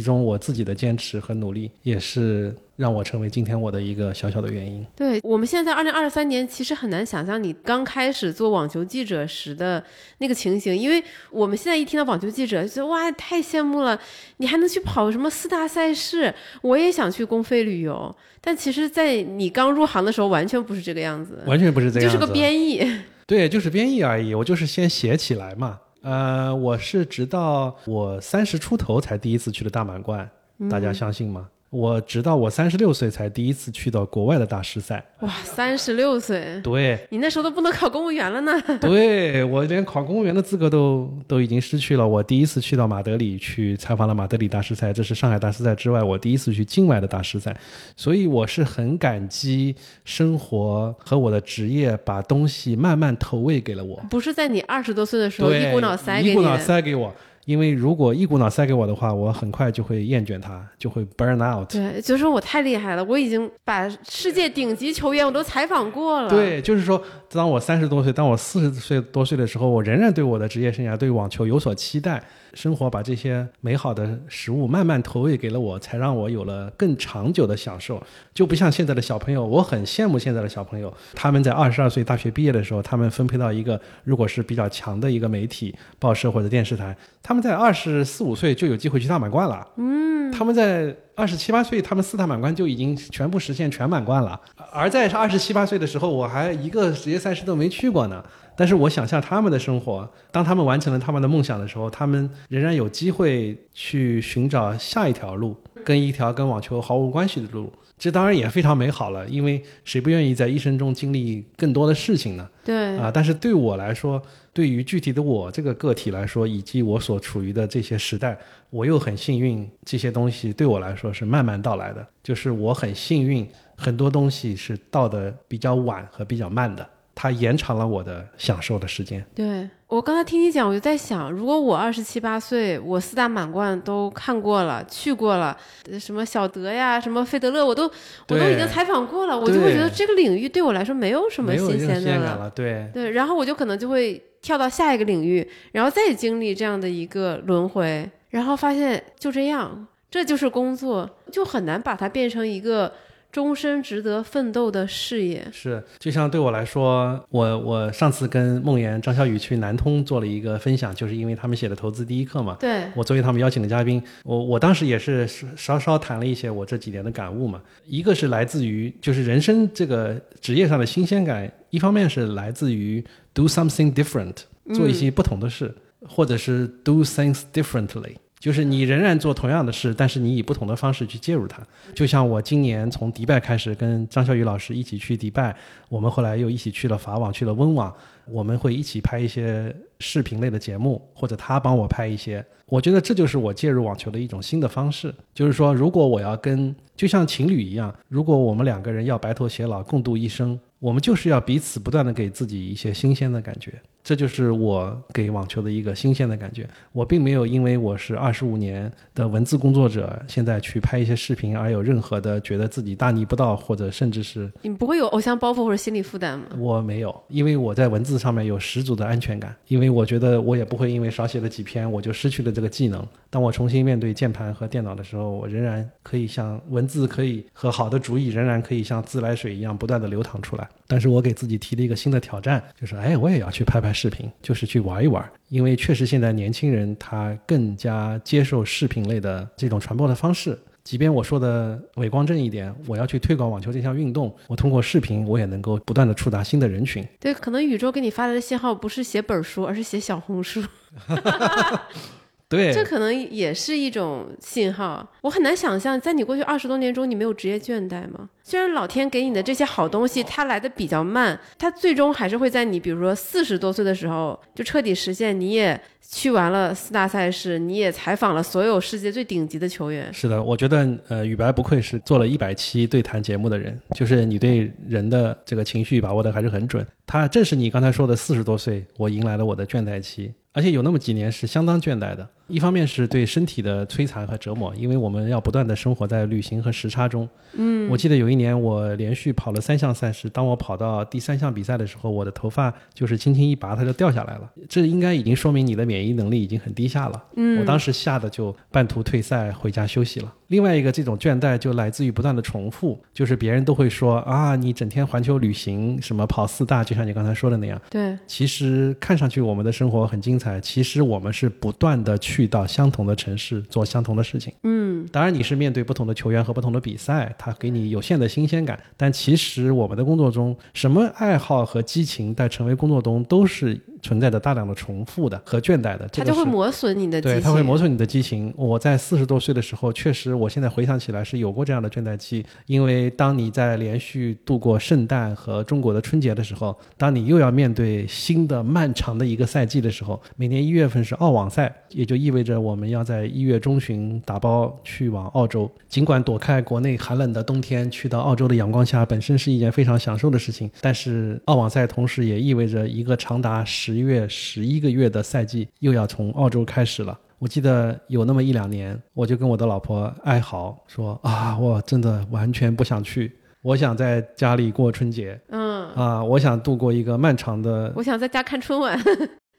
[0.00, 4.86] 中我自己的坚持和努力，也是让我成为今天我的一个小小的原因。
[4.96, 9.82] 对我们现在在二零二三年，其实很难想象你刚开始做网球记者时的
[10.18, 14.00] 那个情形，因为我们现在一听到网球记者，就哇，太羡慕了，
[14.38, 18.14] 你还能去跑什么四大赛事，我也想去公费旅游。
[18.42, 22.80] 但其实，在你刚入行的时候，完全不是这个样子，完全不是这样子，就是个编译。
[23.26, 24.34] 对，就是编译而已。
[24.34, 25.78] 我就是先写起来嘛。
[26.02, 30.28] 呃，我是直到我三十出头才第一次去了大满贯，
[30.70, 31.48] 大家相信吗？
[31.70, 35.04] 我直到我三十六岁才第一次去到国外的大师赛。
[35.20, 38.60] 哇，三十六岁，对，你那时候都不能考公务员了呢。
[38.80, 42.06] 对我连考公务员的资格都都已经失去了。
[42.06, 47.56] 我第一次去到马德里去采访了马德里大师赛，这是上海大师赛之外我第一次去境外的大师赛，
[47.96, 54.02] 所以我是很感激生活和我的职业把东西慢慢投喂给了我。
[54.10, 56.58] 不是在你二十多岁的时候，一股脑塞给一股脑。
[56.58, 57.14] 塞给我。
[57.44, 61.70] 因为如果一股脑塞给我的话，我很快就会厌倦它，就会 burn out。
[61.70, 66.28] 对，就是我太厉害了，我已经把世界顶级球员我都采访过了。
[66.28, 72.22] 对，就是说，当我三十多岁，当我四十岁多岁的时候，我仍然对我的职业生涯、对网球有所期待。
[72.52, 78.02] 生活把这些美好的食物慢慢投喂给了我，才让我有了更长久的享受。
[78.34, 89.66] 就不像现在的小朋友，我很羡慕现在的小朋友，他们在二十二岁大学毕业的时候，他们分配到一个如果是比较强的一个媒体、报社或者电视台，他们在二十四五岁就有机会去大满贯了。
[89.76, 94.40] 嗯，他们在二十七八岁，他们四大满贯就已经全部实现全满贯了。
[94.72, 98.24] 而在二十七八岁的时候，我还一个职业赛事都没去过呢。
[98.56, 107.72] 但是我想象他们的生活，当他们完成了他们的梦想的时候，他们仍然有机会去寻找下一条路，跟一条跟网球毫无关系的路。
[107.96, 112.48] 这当然也非常美好了，因为谁不愿意在一生中经历更多的事情呢？
[112.64, 114.20] 对啊，但是对我来说，
[114.52, 118.36] 对于具体的我这个个体来说，以及我所处于的这些时代，
[118.70, 122.06] 我又很幸运，这些东西对我来说是慢慢到来的。
[122.22, 126.86] 就是我很幸运，很多东西是到的比较晚和比较慢的。
[127.12, 129.22] 它延长了我的享受的时间。
[129.34, 135.54] 对我刚才听你讲，我就在想，如果我二十七八岁，我四大满贯都看过了，去过了，
[135.98, 137.84] 什么小德呀，什么费德勒，我都
[138.28, 142.50] 我都已经采访过了，我就会觉得这个领域对我来说没有什么新鲜的了。
[142.50, 152.92] 对对，然后我就可能就会跳到下一个领域，然后再经历这样的一个轮回，然后发现就这样，这就是工作，就很难把它变成一个。
[153.32, 162.56] 终身值得奋斗的事业是，就像对我来说，我我上次跟梦妍、张小雨去南通做了一个分享，就是因为他们写的投资第一课嘛。
[162.58, 167.62] 对，我作为他们邀请的嘉宾，我我当时也是稍稍谈了一些我这几年的感悟嘛。
[167.86, 174.36] 一个是来自于就是人生这个职业上的新鲜感，一方面是来自于 do something different，
[174.74, 175.74] 做一些不同的事，
[176.08, 178.14] 或者是 do things differently。
[178.38, 181.62] 就是你仍然做同样的事，但是你以不同的方式去介入它。
[181.94, 185.54] 就像我今年从迪拜开始跟张小雨老师一起去迪拜，
[185.90, 192.42] 我们后来又一起去了法网，去了温网，我们会一起拍一些视频类的节目，或者他帮我拍一些。
[192.64, 195.14] 我觉得这就是我介入网球的一种新的方式。
[195.34, 203.80] 就是说，如果我要跟就像情侣一样，如果我们两个人要白头偕老，共度一生，我们就是要彼此不断的给自己一些新鲜的感觉。
[204.02, 206.68] 这就是我给网球的一个新鲜的感觉。
[206.92, 216.46] 我并没有因为我是二十五年的文字工作者，现在去拍一些视频而有任何的觉得自己大逆不道，或者甚至是你不会有偶像包袱或者心理负担吗？
[216.58, 219.54] 我没有，因为我在文字上面有十足的安全感。
[219.68, 223.06] 因为我觉得我也不会因为少写了几篇我就失去了这个技能。
[223.28, 230.68] 当我重新面对键盘和电脑的时候，我仍然可以像文字可以和好的主意仍然可以像自来水一样不断的流淌出来。
[230.90, 233.92] 但是我给自己提了一个新的挑战，就是哎，我也要去拍拍。
[233.92, 240.58] 视频就是去玩一玩，因为确实现在年轻人他更加接受视频类的这种传播的方式。
[240.82, 247.06] 即便我说的伪光正一点，我要去推广网球这项运动，我通过视频我也能够不断的触达新的人群。
[247.20, 250.60] 对，可能宇宙给你发来的信号不是写本书，而是写小红书。
[252.50, 255.08] 对，这可能也是一种信号。
[255.20, 258.28] 我很难想象，在你过去二十多年中，你没有职业倦怠吗？
[258.42, 265.38] 虽然老天给你的这些好东西，它来的比较慢，它最终还是会在你，比如说四十多岁的时候，就彻底实现。
[265.38, 270.12] 你也去完了四大赛事，你也采访了所有世界最顶级的球员。
[270.12, 276.84] 是的，我觉得，呃，宇白不愧是做了一百期对谈节目的人，就是你对人的这个情绪把握的还是很准。
[277.06, 280.34] 他正是你刚才说的四十多岁，我迎来了我的倦怠期。
[280.52, 287.28] 而且有那么几年是相当倦怠的，一方面是对身体的摧残和折磨，因为我们要不断的生活在旅行和时差中。
[287.52, 294.50] 嗯，我记得有一年我连续跑了三项赛事，当我跑到第三项比赛的时候，我的头发就是轻轻一拔，它就掉下来了。
[294.68, 297.24] 这应该已经说明你的免疫能力已经很低下了。
[297.36, 300.32] 嗯，我当时吓得就半途退赛回家休息了。
[300.48, 307.80] 另外一个这种倦怠就来自于不断的重复，就是别人都会说啊，你整天环球旅行，什么跑四大，就像你刚才说的那样。
[307.88, 314.52] 对，其实看上去我们的生活很精彩，其实我们是不断的去到相同的城市做相同的事情。
[314.64, 318.78] 嗯，当然你是面对不同的球员和不同的比赛，它给你有限的新鲜感。
[318.96, 323.80] 但其实我们的工作中，什么爱好和激情在成为工作中都是。
[324.02, 328.50] 存在着大量的重复的和倦怠的，它就会磨损你的对，它会磨损你的激情。
[328.56, 332.42] 我在四十多岁的时候，确实，我现在回想起来是有过这样的倦怠期。
[332.64, 345.70] 因为当你在连续度过圣诞和中国的春节的时候，当你又要面对新的漫长的一个赛季的时候，每年一月份是澳网赛，也就意味着我们要在一月中旬打包去往澳洲。
[345.88, 353.90] 尽管躲开国内寒冷的冬天，去到澳洲的阳光下本身是一件非常享受的事情，但是澳网赛同时也意味着一个长达十。
[353.90, 357.18] 十月十一个月的赛季又要从澳洲开始了。
[357.40, 368.96] 我记得有那么一两年，我就跟我的老婆哀嚎说啊，我真的完全不想去，我想在家里过春节嗯，啊，我想度过一个漫长的我想在家看春晚，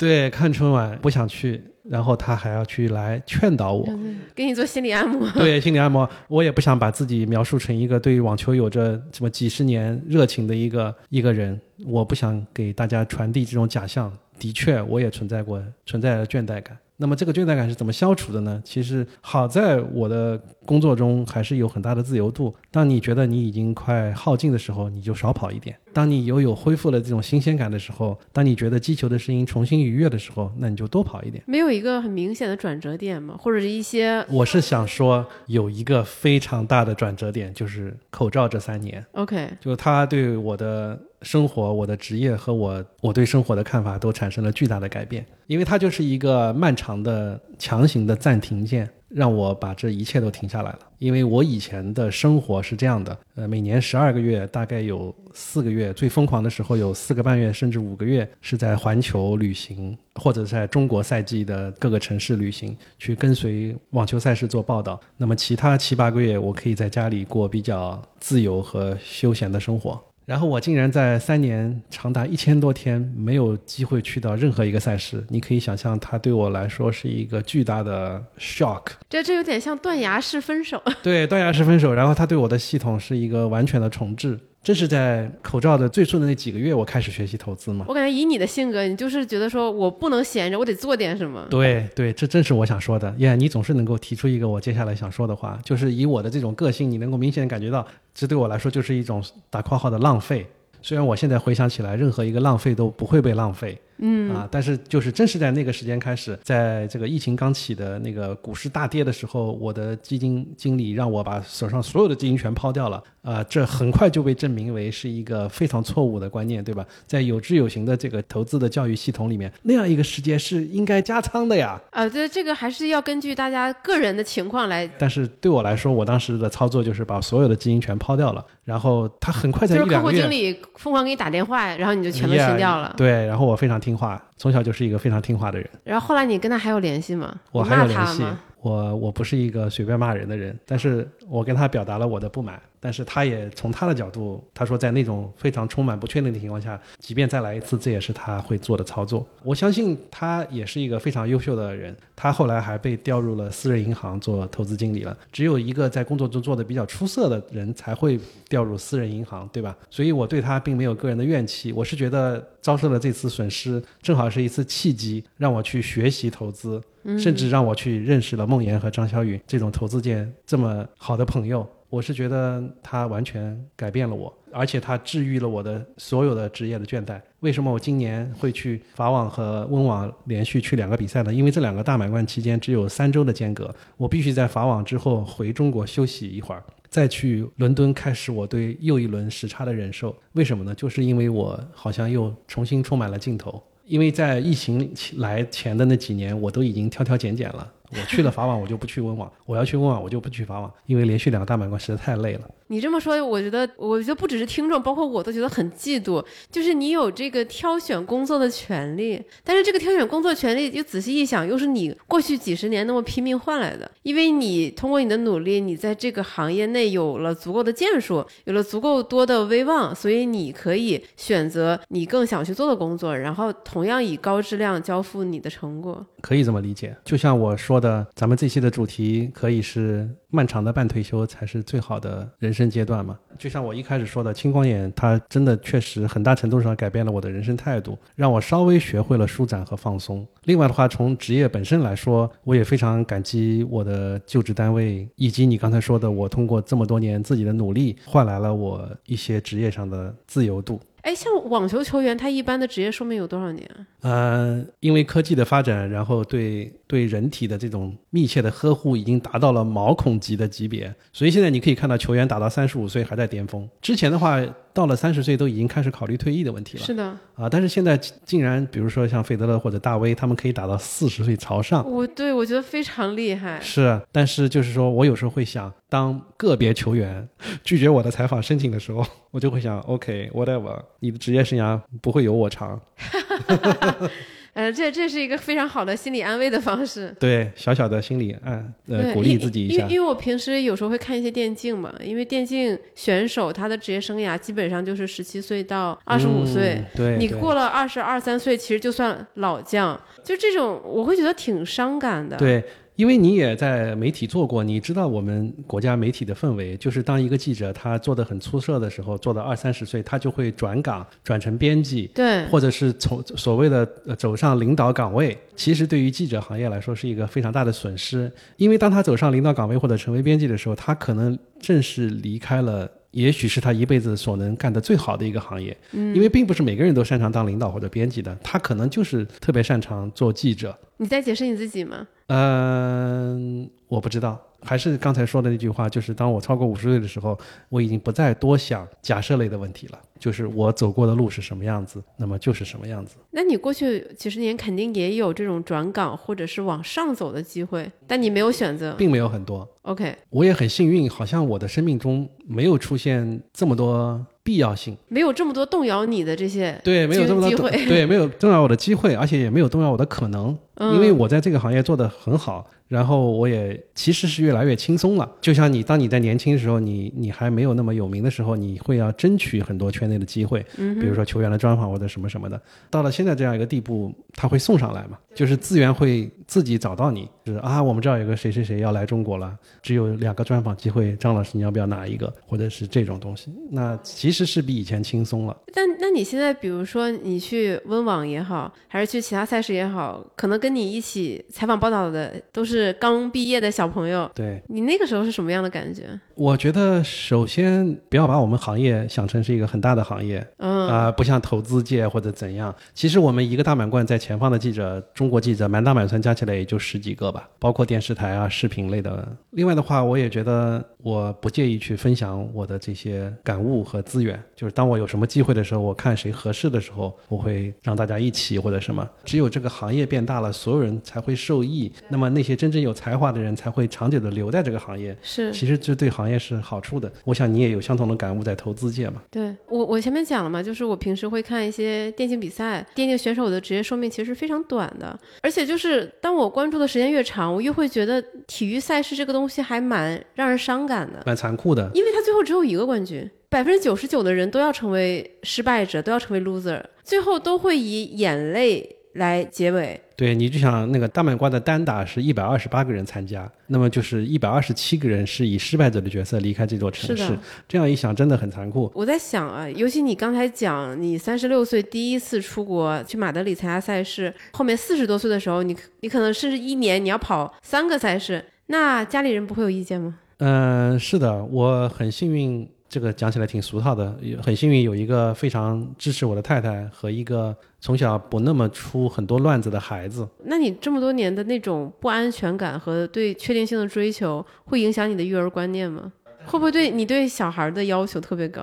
[0.02, 3.86] 对看春晚，不想去，然后他还要去来劝导我。
[4.34, 5.30] 给你做心理按摩。
[5.34, 14.12] 对心理按摩，我也不想把自己描述成一个对于网球有着什么几十年热情的一个一个人，我不想给大家传递这种假象。
[14.40, 16.76] 的确，我也存在过存在的倦怠感。
[16.98, 18.60] 那么这个倦怠感是怎么消除的呢？
[18.66, 22.56] 其实好在我的工作中还是有很大的自由度。
[22.72, 31.44] 当你觉得你已经快耗尽的时候，你就少跑一点；当你又有恢复了这种新鲜感的时候，当你觉得击球的声音重新愉悦的时候，那你就多跑一点。
[31.46, 33.36] 没有一个很明显的转折点吗？
[33.38, 39.06] 或者是一些我是想说，有一个非常大的转折点，就是口罩这三年。
[39.12, 50.80] OK，就他对我的生活、我的职业和我我对生活的看法都产生了巨大的改变，因为它就是一个漫长的强行的暂停键，让我把这一切都停下来了。
[51.00, 65.00] 因为我以前的生活是这样的，呃，每年十二个月，大概有四个月，最疯狂的时候有四个半月，甚至五个月是在环球旅行，或者在中国赛季的各个城市旅行，去跟随网球赛事做报道。
[65.18, 70.00] 那么其他七八个月，我可以在家里过比较自由和休闲的生活。
[70.26, 78.84] 然后我竟然在三年长达一千多天没有机会去到任何一个赛事，你可以想象，它对我来说是一个巨大的 shock。
[79.10, 80.82] 这这有点像断崖式分手。
[81.04, 84.40] 对，断崖式分手，然后它对我的系统是一个完全的重置。
[84.64, 87.84] 正是在口罩的最初的那几个月，我开始学习投资嘛。
[87.88, 91.44] 我感觉以你的性格，你就是觉得说我不能闲着，我得做点什么。
[91.50, 93.12] 对对，这正是我想说的。
[93.18, 100.48] 耶、你总是能够提出一个我接下来想说的话，就是以我的这种个性，你能够明显地感觉到，这对我来说就是一种打括号的浪费。
[100.84, 116.86] 虽然我现在回想起来，任何一个浪费都不会被浪费，嗯啊，但是就是正是在那个时间开始，在这个疫情刚起的那个股市大跌的时候，我的基金经理让我把手上所有的基金全抛掉了，啊，这很快就被证明为是一个非常错误的观念，对吧？
[117.06, 121.80] 在有知有行的这个投资的教育系统里面，那样一个时间是应该加仓的呀。
[121.92, 132.94] 啊，这，这个还是要根据大家个人的情况来，但是对我来说，我当时的操作就是把所有的基金全抛掉了，然后他很快在就是客一两个月户经理疯狂给你打电话，然后你就全都清掉了。
[132.98, 135.70] 对，然后我非常听话，从小就是一个非常听话的人。
[135.84, 137.36] 然后后来你跟他还有联系吗？
[137.52, 138.24] 我还有联系？，
[138.62, 149.26] 我我不是一个随便骂人的人，但是我跟他表达了我的不满，但是他也从他的角度，他说在那种非常充满不确定的情况下，即便再来一次，这也是他会做的操作。
[149.44, 155.16] 我相信他也是一个非常优秀的人，他后来还被调入了私人银行做投资经理了。
[155.32, 159.78] 只有一个在工作中做的比较出色的人才会调入私人银行，对吧？
[159.90, 166.82] 所以我对他并没有个人的怨气，我是觉得遭受了这次损失，正好是一次契机，让我去学习投资。
[167.18, 171.68] 甚至让我去认识了孟岩和张小雨这种投资界这么好的朋友。
[171.92, 177.20] 我是觉得他完全改变了我，而且他治愈了我的所有的职业的倦怠。
[177.42, 181.34] 为什么我今年会去法网和温网连续去两个比赛呢？
[181.34, 186.64] 因为这两个大满贯期间只有三周的间隔，我必须在法网之后回中国休息一会儿。
[186.90, 190.74] 再去伦敦开始我对又一轮时差的忍受，为什么呢？
[190.74, 193.62] 就是因为我好像又重新充满了劲头。
[193.86, 197.70] 因为在疫情来前的那几年，我都已经挑挑拣拣了。
[197.92, 202.42] 我去了法网，我就不去温网；我要去温网，我就不去法网，因为连续两个大满贯实在太累了。
[202.68, 206.24] 你这么说，我觉得，我觉得不只是听众，包括我都觉得很嫉妒。
[206.50, 213.92] 就是你有这个挑选工作的权利，但是这个挑选工作权利，又仔细一想，又是你过去几十年那么拼命换来的。
[214.04, 226.06] 因为你通过你的努力，你在这个行业内有了足够的建树，有了足够多的威望，所以你可以选择你更想去做的工作，然后同样以高质量交付你的成果。
[226.22, 233.18] 可以这么理解，就像我说的，咱们这期的主题可以是漫长的半退休才是最好的人生阶段嘛。
[233.38, 240.26] 就像我一开始说的，青光眼它真的确实很大程度上改变了我的人生态度，让我稍微学会了舒展和放松。
[240.44, 250.80] 另外的话，从职业本身来说，我也非常感激我的就职单位，以及你刚才说的，我通过这么多年自己的努力，换来了我一些职业上的自由度。
[251.02, 253.86] 哎，像网球球员，他一般的职业寿命有多少年啊？
[254.02, 263.68] 呃，因为科技的发展，然后对对人体的这种密切的呵护已经达到了毛孔级的级别，所以现在你可以看到球员打到三十五岁还在巅峰。
[263.82, 264.40] 之前的话，
[264.74, 267.04] 到了三十岁都已经开始考虑退役的问题了是的，
[267.36, 271.90] 啊，但是现在竟然，比如说像费德勒或者大威，他们可以打到四十岁朝上。
[271.90, 273.60] 我对我觉得非常厉害。
[273.62, 277.28] 是，但是就是说我有时候会想，当个别球员
[277.64, 282.80] 拒绝我的采访申请的时候，我就会想，OK，whatever，你的职业生涯不会有我长。
[284.54, 287.16] 呃，这这是一个非常好的心理安慰的方式。
[287.20, 289.94] 对，小小的心理安呃鼓励自己一下因为。
[289.94, 296.76] 因为我平时有时候会看一些电竞嘛，因为电竞选手他的职业生涯基本上就是十七岁到二十五岁。
[296.76, 302.64] 嗯对，对你过了二十二三岁，其实就算老将，就这种我会觉得挺伤感的。，对，
[302.96, 315.38] 因为你也在媒体做过，你知道我们国家媒体的氛围，就是当一个记者他做的很出色的时候，做到二三十岁，他就会转岗，转成编辑，对，或者是从所谓的呃走上领导岗位。
[315.56, 322.90] 其实对于记者行业来说是一个非常大的损失，因为当他走上领导岗位或者成为编辑的时候，他可能正式离开了。
[323.12, 332.08] 也许是他一辈子所能干的最好的一个行业，嗯，因为并不是每个人都擅长当领导或者编辑的，他可能就是特别擅长做记者，你在解释你自己吗？
[332.34, 343.18] 嗯，我不知道，还是刚才说的那句话，就是当我超过五十岁的时候，我已经不再多想假设类的问题了，就是我走过的路是什么样子，那么就是什么样子。
[343.32, 348.94] 那你过去几十年肯定也有这种转岗或者是往上走的机会，但你没有选择。
[348.94, 360.58] 并没有很多，OK，我也很幸运，好像我的生命中没有出现这么多必要性，没有这么多动摇你的这些对，没有这么多机会 对，没有动摇我的机会，而且也没有动摇我的可能，嗯
[360.94, 365.32] 因为我在这个行业做得很好，然后我也其实是越来越轻松了。
[365.40, 372.62] 就像你，当你在年轻的时候，你你还没有那么有名的时候，你会要争取很多圈内的机会，嗯比如说球员的专访或者什么什么的。
[372.90, 385.56] 到了现在这样一个地步，他会送上来嘛，就是资源会自己找到你，就是啊，我们这儿有个谁谁谁要来中国了，只有两个专访机会，张老师你要不要拿一个，或者是这种东西，那其实是比以前轻松了。
[385.74, 396.04] 但那你现在，比如说你去温网也好，还是去其他赛事也好，可能跟你一起采访报道的都是刚毕业的小朋友，对，你那个时候是什么样的感觉？
[396.42, 402.74] 我觉得首先不要把我们行业想成是一个很大的行业，嗯，啊、不像投资界或者怎样。
[402.96, 409.38] 其实我们一个大满贯在前方的记者，中国记者满打满算加起来也就十几个吧，包括电视台啊、视频类的。
[409.52, 419.08] 另外的话，我也觉得我不介意去分享我的这些感悟和资源，就是当我有什么机会的时候，我看谁合适的时候，我会让大家一起或者什么。
[419.24, 425.16] 只有这个行业变大了，所有人才会受益，那么那些真正有才华的人才会长久的留在这个行业。
[425.22, 427.12] 是其实这对行业是好处的。
[427.26, 429.22] 我想你也有相同的感悟，在投资界嘛。
[429.30, 441.90] 对我，我前面讲了嘛，就是我平时会看一些电竞比赛，电竞选手的职业寿命其实是非常短的，而且就是当我关注的时间越长，我越会觉得体育赛事这个东西还蛮让人伤感的，蛮残酷的。
[441.94, 450.00] 因为他最后只有一个冠军，百分之九十九的人都要成为失败者，都要成为 loser，最后都会以眼泪来结尾。
[450.16, 457.40] 对，你就想那个大满贯的单打是一百二十八个人参加，那么就是一百二十七个人是以失败者的角色离开这座城市是的。
[457.68, 458.92] 这样一想，真的很残酷。
[458.94, 470.20] 我在想啊，尤其你刚才讲，你三十六岁第一次出国去马德里参加赛事，后面四十多岁的时候，你你可能甚至一年你要跑三个赛事，那家里人不会有意见吗？
[470.38, 480.28] 嗯、是的，我很幸运，这个讲起来挺俗套的，也很幸运有一个非常支持我的太太和一个从小不那么出很多乱子的孩子。
[480.44, 486.12] 那你这么多年的那种不安全感和对确定性的追求，会影响你的育儿观念吗？
[486.46, 488.62] 会不会对你对小孩的要求特别高？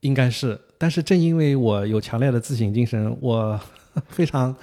[0.00, 3.58] 应该是，但是正因为我有强烈的自省精神，我
[4.08, 4.54] 非常，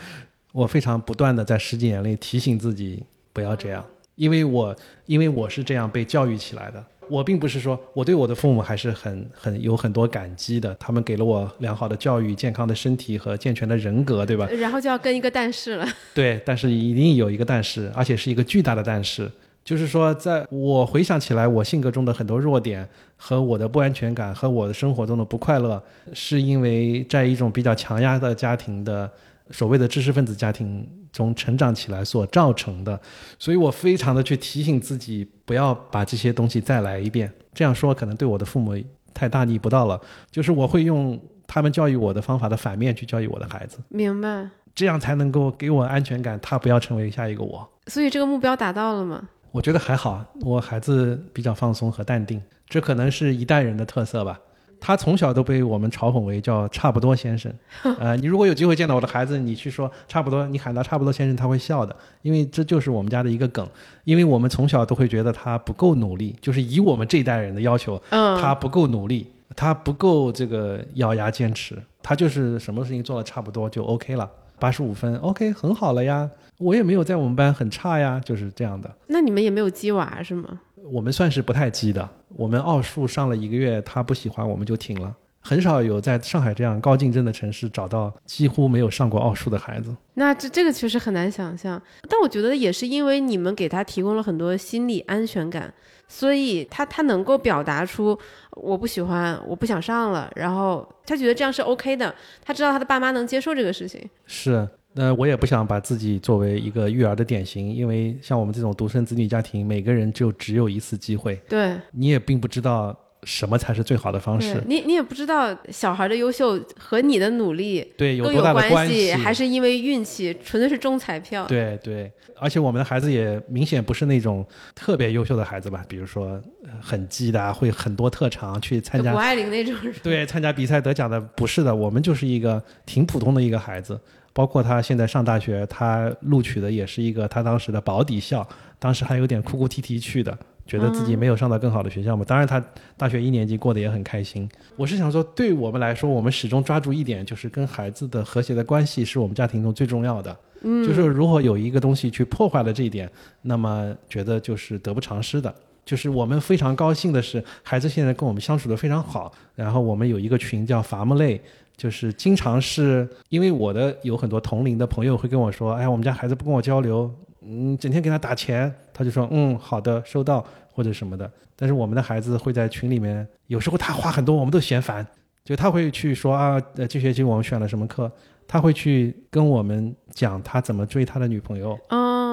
[0.51, 3.03] 我非常不断的在十几年内提醒自己
[3.33, 4.75] 不要这样，因为我
[5.07, 6.85] 因为我是这样被教育起来的。
[7.09, 14.47] 我并不是说我对我的父母还是很很有很多感激的，他们给了我良好的教育、健康的身体和健全的人格，对吧？
[14.59, 15.87] 然后就要跟一个但是了。
[16.13, 19.29] 对，但是一定有一个但是，而且是一个巨大的但是，
[19.63, 25.81] 就是说，在我回想起来，我性格中的很多弱点和我的不安全感和我的生活中的不快乐，
[26.13, 29.09] 是因为在一种比较强压的家庭的
[29.51, 30.87] 所谓的知识分子家庭
[31.17, 32.99] 中成长起来所造成的，
[33.39, 37.31] 所以我非常的去提醒自己，不要把这些东西再来一遍。
[37.55, 38.77] 这样说可能对我的父母
[39.15, 39.99] 太大逆不道了，
[40.29, 43.79] 就是我会用他们教育我的方法的反面去教育我的孩子。
[43.89, 44.47] 明白。
[44.75, 47.67] 这样才能够给我安全感，他不要成为下一个我。
[47.87, 49.27] 所以这个目标达到了吗？
[49.51, 52.39] 我觉得还好，我孩子比较放松和淡定，
[52.69, 54.39] 这可能是一代人的特色吧。
[54.79, 57.51] 他从小都被我们嘲讽为叫“差不多先生”，
[57.99, 63.67] 呃，你如果有机会见到我的孩子，你去说“差不多”，你喊他“差不多先生”，他会笑的，因为这就是我们家的一个梗。
[64.03, 78.89] 因为我们从小都会觉得他不够努力，就是以我们这一代人的要求，嗯，他不够努力，他不够这个咬牙坚持，他就是什么事情做的差不多就 OK 了，八十五分 OK 很好了呀，我也没有在我们班很差呀，就是这样的。
[79.07, 80.61] 那你们也没有鸡娃是吗？
[80.91, 85.15] 我们算是不太激的，我们奥数上了一个月，他不喜欢我们就停了。
[85.39, 89.95] 很少有在上海这样高竞争的城市找到几乎没有上过奥数的孩子。
[90.15, 95.73] 那这这个确实很难想象，但我觉得也是因为你们给他提供了很多心理安全感，
[96.09, 98.17] 所以他他能够表达出
[98.51, 102.13] 我不喜欢，我不想上了，然后他觉得这样是 OK 的，
[102.43, 104.09] 他知道他的爸妈能接受这个事情。
[104.25, 104.67] 是，
[104.97, 114.59] 那我也不想把自己作为一个育儿的典型，因为像我们这种独生子女家庭，每个人就只有一次机会，对，你也并不知道什么才是最好的方式。
[114.65, 121.45] 你你也不知道小孩的优秀和你的努力对有更多大的关系，还是因为运气，纯粹是中彩票。
[121.45, 124.43] 对对，而且我们的孩子也明显不是那种
[124.73, 129.93] 特别优秀的孩子吧，比如说呃很鸡的啊，会很多特长去参加谷爱凌那种人。
[130.01, 133.99] 对，参加比赛得奖的不是的，我们就是一个挺普通的一个孩子。
[134.37, 142.23] 包括他现在上大学，他录取的也是一个他当时的保底校，当时还有点哭哭啼啼去的，觉得自己没有上到更好的学校嘛。
[142.23, 142.63] 当然，他
[142.95, 144.47] 大学一年级过得也很开心。
[144.75, 150.37] 我是想说，对我们来说，我们始终抓住一点，就是跟孩子的和谐的关系是我们家庭中最重要的。
[150.61, 153.09] 嗯，就是如果有一个东西去破坏了这一点，
[153.41, 155.51] 那么觉得就是得不偿失的。
[155.83, 159.33] 就是我们非常高兴的是，孩子现在跟我们相处的非常好。
[159.55, 161.41] 然后我们有一个群叫“伐木类”。
[161.77, 167.09] 就是经常是因为我的有很多同龄的朋友会跟我说，哎呀，我们家孩子不跟我交流，
[167.41, 171.31] 嗯，整天给他打钱，他就说，嗯，好的，收到或者什么的。
[171.55, 175.05] 但是我们的孩子会在群里面，有时候他话很多，我们都嫌烦，
[175.45, 178.11] 就他会去说啊，呃，这学期我们选了什么课，
[178.47, 181.77] 他会去跟我们讲他怎么追他的女朋友。
[181.89, 182.26] 哦。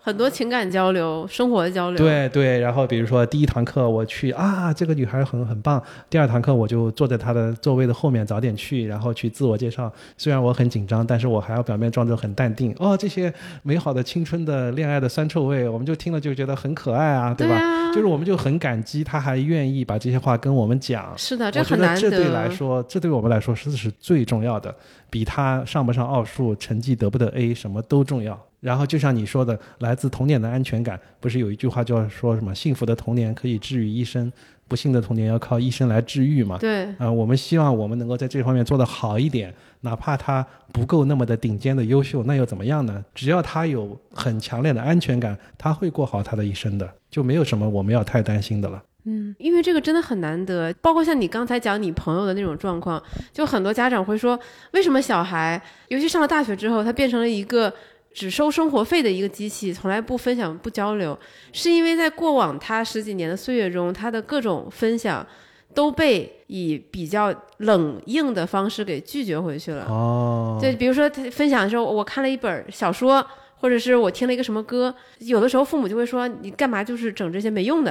[0.00, 1.98] 很多情感交流，生活的交流。
[1.98, 5.82] 对对，然后比如说第一堂课我去啊，这个女孩很很棒。
[6.08, 9.92] 第二堂课我就坐在她的座位的后面早点去，然后去自我介绍。
[10.16, 12.74] 虽然我很紧张，但是我还要表面装作很淡定。
[12.78, 13.32] 哦，这些
[13.62, 17.92] 美好的青春的恋爱的酸臭味，我们就听了就觉得很可爱啊，对吧？
[17.92, 21.12] 就是我们就很感激她还愿意把这些话跟我们讲。
[21.18, 22.00] 是的，这很难得。
[22.00, 24.74] 这对来说，这对我们来说是是最重要的，
[25.10, 28.47] 比他上不上奥数、成绩得不得 A 什么都重要。
[28.60, 34.32] 然后就像你说的，来自童年的安全感，不是有一句话叫说什么“幸福的童年可以治愈一生，
[34.66, 36.58] 不幸的童年要靠医生来治愈”嘛？
[36.58, 36.86] 对。
[36.98, 43.04] 啊，我们希望我们能够在这方面做得好一点，哪怕他不够那么的顶尖的优秀，那又怎么样呢？
[43.14, 48.82] 只要他有很强烈的安全感，他会过好他的一生的，就没有什么我们要太担心的了。
[49.04, 53.00] 嗯，因为这个真的很难得，包括像你刚才讲你朋友的那种状况，
[53.32, 54.36] 就很多家长会说，
[54.72, 57.72] 为什么小孩，尤其上了大学之后，他变成了一个。
[58.12, 61.18] 只收生活费的一个机器，从来不分享、不交流，
[61.52, 65.26] 是因为在过往他十几年的岁月中，他的各种分享
[65.74, 69.84] 都被以比较冷硬的方式给拒绝回去了。
[69.86, 73.26] 哦，就比如说他分享的时候，我看了一本小说。
[73.60, 77.90] 或者是我听了一个什么歌，有的时候父母就会说你干嘛就是整这些没用的，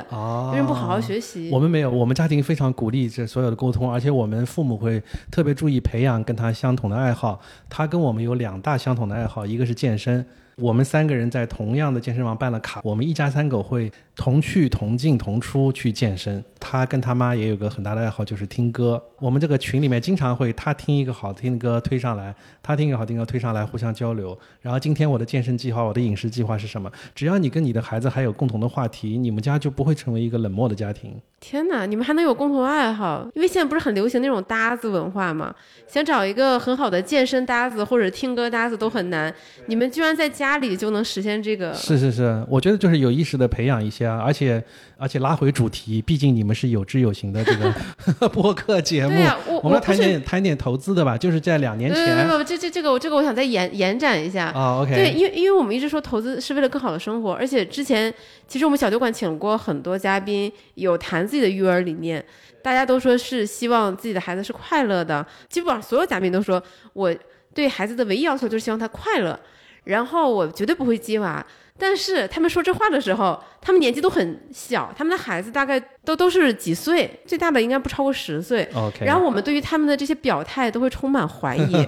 [0.51, 1.49] 为什么不好好学习？
[1.51, 7.41] 我们没有，我们家庭非常鼓励这所有的沟通，而且我们父母会特别注意培养跟他相同的爱好。
[7.69, 10.25] 他跟我们有两大相同的爱好，一个是健身。
[10.59, 16.43] 我们三个人在同样的健身房办了卡，我们一家三口会同去同进同出去健身。
[16.59, 19.01] 他跟他妈也有个很大的爱好，就是听歌。
[19.19, 22.33] 我们这个群里面经常会他听一个好听的歌推上来，
[22.63, 24.35] 他听一个好听的歌推上来，互相交流。
[24.59, 26.91] 然后今天我的健身计划，我的饮食计划是什么？
[27.13, 31.21] 只要你跟你的孩子还有共同的话题，你们家就不会成为一个冷漠的家庭。
[31.39, 33.29] 天哪，你们还能有共同爱好？
[33.35, 35.53] 因为现在不是很流行那种搭子文化吗？
[35.85, 39.31] 想找一个很好的健身搭子或者听歌搭子都很难。
[39.67, 41.73] 你们居然在家里就能实现这个？
[41.73, 44.63] 是是是，我觉得就是有意识的培养一些，而且
[44.95, 49.09] 而且拉回主题，毕竟你们是有知有行的这个 播客节目。
[49.09, 52.25] 对呀，我我们谈点谈点投资的吧，就是在两年前。
[52.29, 54.79] 不不，这这这个我这个我想再延延展一下啊。
[54.81, 54.95] OK。
[54.95, 58.13] 对，因为因为我们一直说投资是为了更好的生活，而且之前
[58.47, 62.23] 其实我们小酒馆请过很多嘉宾，有谈自己的育儿理念。
[62.63, 67.15] 大家都说是希望自己的孩子是快乐的，基本上所有嘉宾都说，我
[67.53, 69.39] 对孩子的唯一要求就是希望他快乐，
[69.87, 71.45] 然后我绝对不会激娃。
[71.79, 78.67] 但是他们说这话的时候，他们年纪都很小，他们的孩子大概都都是几岁，最大的应该不超过十岁。
[78.73, 79.05] OK。
[79.05, 81.85] 然后我们对于他们的这些表态都会充满怀疑，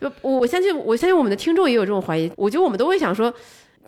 [0.00, 2.30] 就我相信，我相信我们的听众也有这种怀疑。
[2.36, 3.32] 我觉得我们都会想说。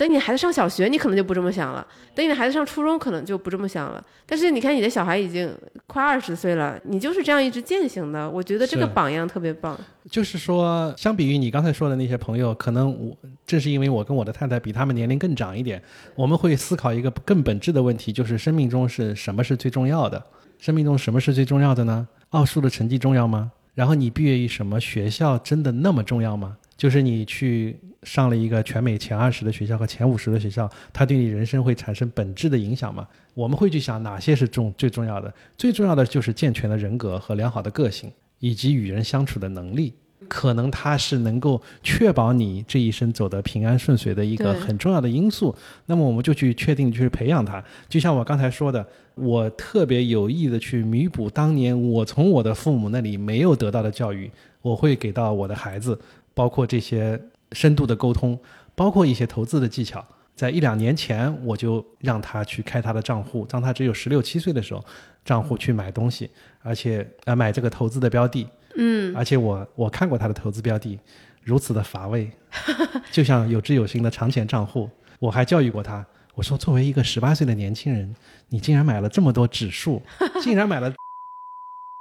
[0.00, 4.02] 等你孩子上小学，你可能就不这么想了；等你的孩子上初中，可能就不这么想了。
[4.24, 5.54] 但是你看，你的小孩已经
[5.86, 8.28] 快二十岁了，你就是这样一直践行的。
[8.30, 9.78] 我觉得这个榜样特别棒。
[10.10, 15.82] 就是说，相比于你刚才说的那些朋友，可能我正是因为我跟我的太太比他们年龄更长一点，
[16.14, 20.24] 我们会思考一个更本质的问题：就是生命中是什么是最重要的？
[20.58, 22.08] 生命中什么是最重要的呢？
[22.30, 23.52] 奥数的成绩重要吗？
[23.74, 26.56] 然后你毕业于什么学校真的那么重要吗？
[26.80, 33.06] 就是你去上了一个全美前二十的学校和前五十的学校，它对你人生会产生本质的影响吗？
[33.34, 35.30] 我们会去想哪些是重最重要的？
[35.58, 39.92] 最重要的就是健全的人格和良好的个性，以及与人相处的能力。
[40.26, 45.54] 可能它是能够确保你这一生走得平安顺遂的一个很重要的因素。
[45.84, 47.62] 那么我们就去确定去培养它。
[47.88, 54.30] 就像我刚才说的，我特别有意的去弥补当年我从我的父母那里没有得到的教育，
[54.62, 55.98] 我会给到我的孩子，
[56.34, 57.20] 包括这些
[57.52, 58.38] 深度的沟通，
[58.74, 60.04] 包括一些投资的技巧。
[60.34, 64.82] 在一两年前，我就让他去开他的账户，当他只有十六七岁的时候，
[65.22, 66.30] 账户去买东西，
[66.62, 68.48] 而且呃买这个投资的标的。
[68.76, 70.98] 嗯，而且我我看过他的投资标的，
[71.42, 72.30] 如此的乏味，
[73.12, 74.88] 就像有志有行的长钱账户。
[75.18, 78.14] 我还教育过他，我说作为一个十八岁的年轻人，
[78.48, 80.00] 你竟然买了这么多指数，
[80.40, 80.90] 竟然买了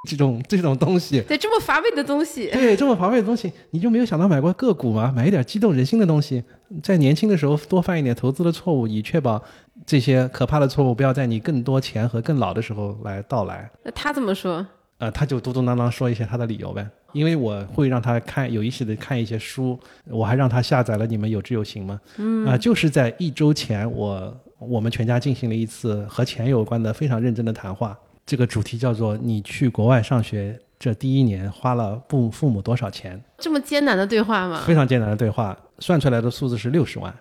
[0.08, 5.12] 这种 这种东西，对，这么乏味的东西，对这么乏味的东西，你就没有想到买过个股吗？
[5.16, 6.44] 买一点激动人心的东西，
[6.82, 9.42] 在年轻的时候多犯一点投资的错误，以确保
[9.86, 13.70] 这些可怕的错误不要在你更多钱和更老的时候来到来。
[13.84, 14.66] 那他怎么说？
[15.00, 19.80] 呃，他就嘟嘟囔囔说一些他的理由呗，因为我会让他看有意识的看一些书，
[20.10, 27.98] 我还让他下载了你们有知有行嘛，嗯，啊、就是在一周前我我们全家进行了一次和钱有关的非常认真的谈话，
[28.30, 34.62] 这个主题叫做你去国外上学这第一年花了父父母多少钱，这么艰难的对话吗？
[34.68, 37.12] 非常艰难的对话，算出来的数字是六十万，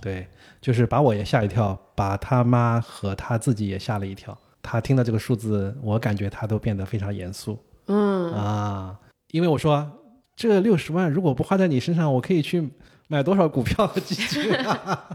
[0.00, 0.26] 对，
[0.58, 4.34] 就是把我也吓一跳，把他妈和他自己也吓了一跳。
[4.62, 7.58] 他听到这个数字，我感觉他都变得非常严肃。
[7.88, 8.98] 嗯，啊，
[9.32, 9.86] 因为我说
[10.34, 12.70] 这六十万如果不花在你身上，我可以去
[13.08, 15.08] 买多少股票和基金、 啊，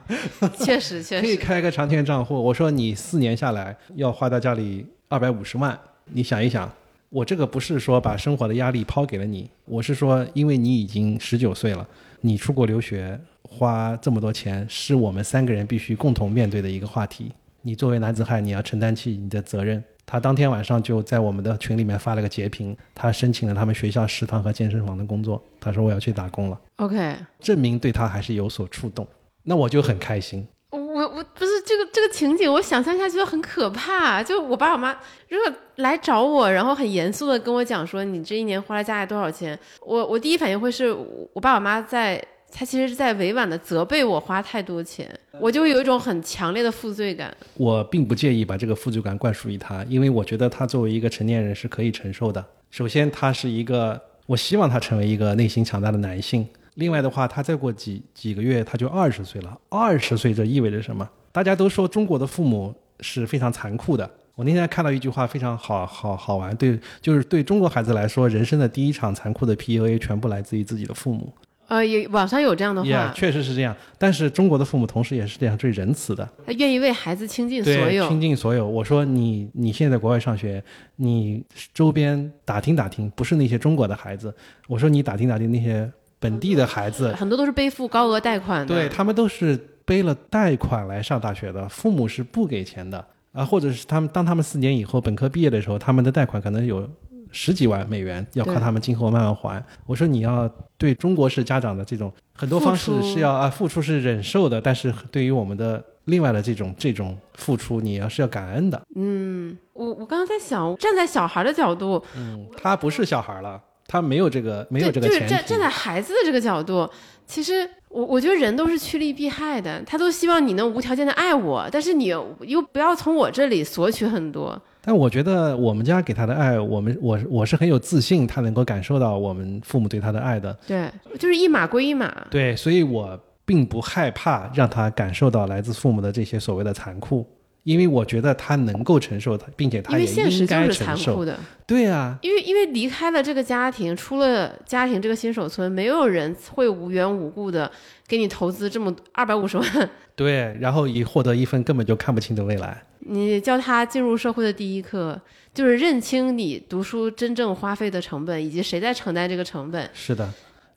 [0.59, 2.41] 确实确实可以实，开个长钱账户。
[2.41, 6.71] 我说你四年下来要花到家里二百五十万，你想一想，
[7.09, 11.85] 我这个不是说把生活的压力抛给了你，我是说因为你已经十九岁了，
[12.21, 17.31] 你出国留学花这么多钱，是我们三个人必须共同面对的一个话题。
[17.63, 19.83] 你作为男子汉，你要承担起你的责任。
[20.11, 25.41] 他当天晚上就在我们的群里面发了个截屏，他申请了他们学校食堂和健身房的工作。
[25.57, 29.07] 他说我要去打工了，OK，证明对他还是有所触动。
[29.43, 30.45] 那我就很开心。
[30.71, 34.21] 我我不是这个这个情景，我想象一下觉得很可怕。
[34.21, 34.91] 就我爸我妈
[35.29, 40.91] 如果来找我，然后很严肃的跟我讲说你这一年花了家里多少钱，我我第一反应会是
[41.33, 42.21] 我爸我妈在。
[42.53, 47.35] 他其实是在委婉的责备我花太多钱，我就有一种很强烈的负罪感。
[47.55, 52.45] 我并不介意把这个负罪感灌输于他，因为我觉得他作为一个成年人是可以承受的。
[52.69, 56.47] 首先，他是一个，我希望他成为一个内心强大的男性。
[56.75, 59.57] 另外的话，他再过几几个月他就二十岁了。
[59.69, 61.09] 二十岁这意味着什么？
[61.31, 64.09] 大家都说中国的父母是非常残酷的。
[64.35, 71.31] 我那天看到一句话非常好好好玩，对，就是对中国孩子来说，人生的第一场残酷的 PUA 全部来自于自己的父母。
[71.71, 73.73] 呃，也网上有这样的也、话，确实是这样。
[73.97, 76.27] 但是中国的父母同时也是这样最仁慈的。
[76.45, 78.09] 他愿意为孩子倾尽所，有。
[78.09, 78.67] 倾尽所有。
[78.67, 80.61] 我说你，你现在在国外上学，
[80.97, 81.41] 你
[81.73, 84.35] 周边打听打听，不是那些中国的孩子，
[84.67, 88.75] 我说你打听打听那些本地的孩子，很多都是背负高额贷款的。
[88.75, 93.01] 对他们都是背了贷款来上大学的，父母是不给钱的
[93.31, 96.85] 啊，或者是他们当他们四年以后本科毕业的时候，他们的贷款可能有。
[97.31, 99.63] 十几万美元要靠他们今后慢慢还。
[99.85, 108.81] 我说你要对中国式家长的这种很多方式是要啊付出是忍受的，但是对于我们的另外的这种这种付出，你要是要感恩的。
[108.95, 115.27] 嗯，我我刚刚在想，站在小孩的角度，嗯，他不是小孩了，他没有这个没有这个前提。
[115.27, 116.89] 站站在孩子的这个角度，
[117.25, 124.59] 其实我我觉得人都是趋利避害的，他都希望你能无条件的爱我，但是你又又不要从我这里索取很多。
[124.83, 130.57] 但我觉得我们家给他的爱，我们我我是很有自信，他能够感受到我们父母对他的爱的。
[130.65, 132.11] 对，就是一码归一码。
[132.29, 137.27] 对，所以我并不害怕让他感受到来自父母的这些所谓的残酷，
[137.63, 141.15] 因为我觉得他能够承受他，并且他也应该就是残承受。
[141.15, 141.37] 酷的，
[141.67, 147.71] 对啊，因为因为离开了这个家庭，出了家庭这个新手村，没有人会无缘无故的
[148.07, 152.81] 给你投资这么二百五十万，对，然后以获得一份根本就看不清的未来。
[153.01, 155.19] 你教他进入社会的第一课，
[155.53, 159.87] 就是认清你读书真正花费的成本，以及谁在承担这个成本。
[159.93, 160.27] 是的，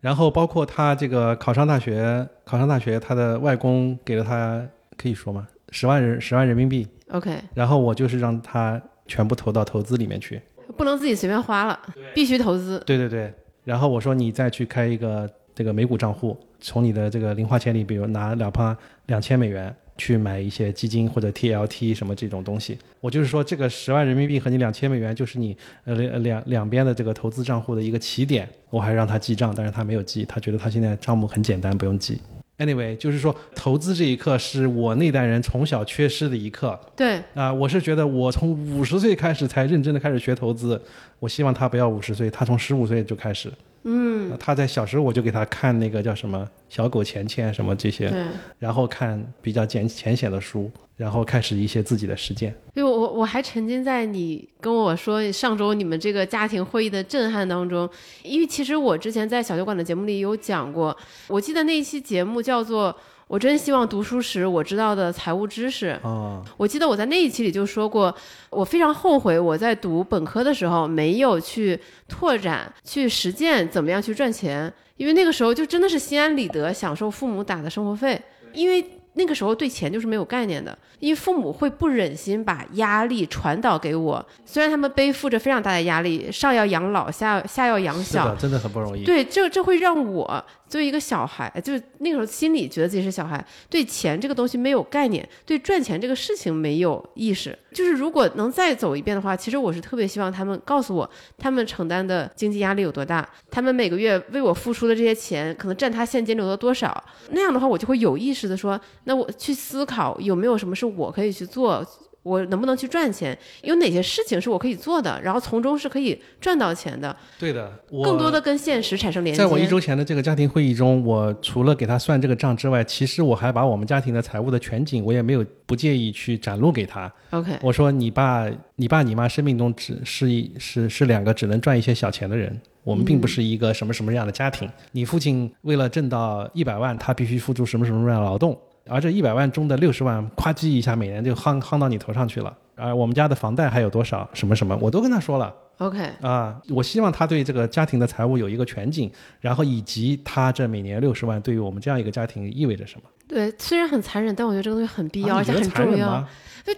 [0.00, 4.66] 然后包括他这个考上大学，考上大学，他的外公给了他
[4.98, 5.46] 可以说吗？
[5.74, 10.40] 十万人十万人民币，OK，然后我就是让他全部投到投资里面去。
[10.76, 11.76] 不能自己随便花了，
[12.14, 12.80] 必须投资。
[12.86, 22.78] 对对对，然后我说你再去开一个这个美股账户，从你的这个零花钱里，比如拿两趴两千美元，去买一些基金或者 TLT 什么这种东西。
[23.00, 25.56] 我就是说，这个十万人民币和你两千美元就是你
[25.86, 28.48] 呃两两两边的这个投资账户的一个起点。
[28.70, 32.20] 我还让他记账，但是他没有记，他觉得他现在账目很简单，不用记。
[32.58, 36.78] Anyway，就是说投资这一课是我那代人从小缺失的一课。
[36.94, 40.80] 对啊、我是觉得我从五十岁开始才认真的开始学投资，
[41.18, 43.52] 我希望他不要五十岁，他从十五岁就开始。
[43.82, 48.10] 嗯，他在小时候我就给他看那个叫什么小狗钱钱什么这些，
[48.58, 52.54] 然后看比较浅浅显的书，然后开始一些自己的实践。
[52.74, 57.88] 因为我我还沉浸在你跟我说上周你们这个家庭会议的震撼当中，
[58.22, 60.96] 因为其实我之前在小酒馆的节目里有讲过，
[61.28, 62.94] 我记得那一期节目叫做。
[63.26, 65.98] 我真希望读书时我知道的财务知识。
[66.02, 68.14] 哦，我记得我在那一期里就说过，
[68.50, 71.76] 我非常后悔我在读本科的时候没有去
[72.06, 78.20] 拓展、去实践怎么样去赚钱，因为那个时候就真的是心安理得享受父母打的生活费，
[78.52, 78.84] 因为
[79.14, 89.04] 那个时候对钱就是没有概念的，因为父母会不忍心把压力传导给我，虽然他们背负着非常大的压力，上要养老，下下要养小，，真的很不容易。
[89.04, 90.44] 对，这这会让我
[90.74, 97.56] 作为一个小孩，就是那个时候心里觉得自己是小孩，对钱这个东西没有概念，对赚钱这个事情没有意识。
[97.72, 101.08] 就是如果能再走一遍的话，其实我是特别希望他们告诉我，
[101.38, 107.04] 他们承担的经济压力有多大，他们每个月为我付出的这些钱，可能占他现金流的多少。
[107.30, 111.86] 那样的话，我就会有意识的说，那我去思考有没有什么是我可以去做。
[112.24, 113.38] 我能不能去赚钱？
[113.62, 115.20] 有哪些事情是我可以做的？
[115.22, 119.38] 然后从中是可以赚到钱的，对的，我更多的跟现实产生连接。
[119.38, 127.12] 在我一周前的这个家庭会议中，我除了给他算这个账之外，其实我还把我们家庭的财务的全景，我也没有不介意去展露给他。
[127.30, 132.60] OK，我说你爸、你爸、你妈生命中只是一是是两个只能赚一些小钱的人。
[132.82, 134.68] 我们并不是一个什么什么样的家庭。
[134.92, 138.54] 你父亲为了挣到一百万，他必须付出什么什么样的劳动，
[138.86, 142.56] 而这一百万中的六十万，咵叽一下每年就夯夯到你头上去了。
[142.76, 144.28] 而我们家的房贷还有多少？
[144.34, 145.54] 什么什么，我都跟他说了。
[145.78, 149.10] OK，啊，我希望他对这个家庭的财务有一个全景，
[149.40, 153.02] 然后以及他这每年六十万对于我们这样一个家庭意味着什么。
[153.26, 156.24] 对，虽然很残忍，但我觉得这个东西很必要，而且很重要。
[156.66, 156.74] 就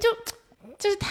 [0.79, 1.11] 就是太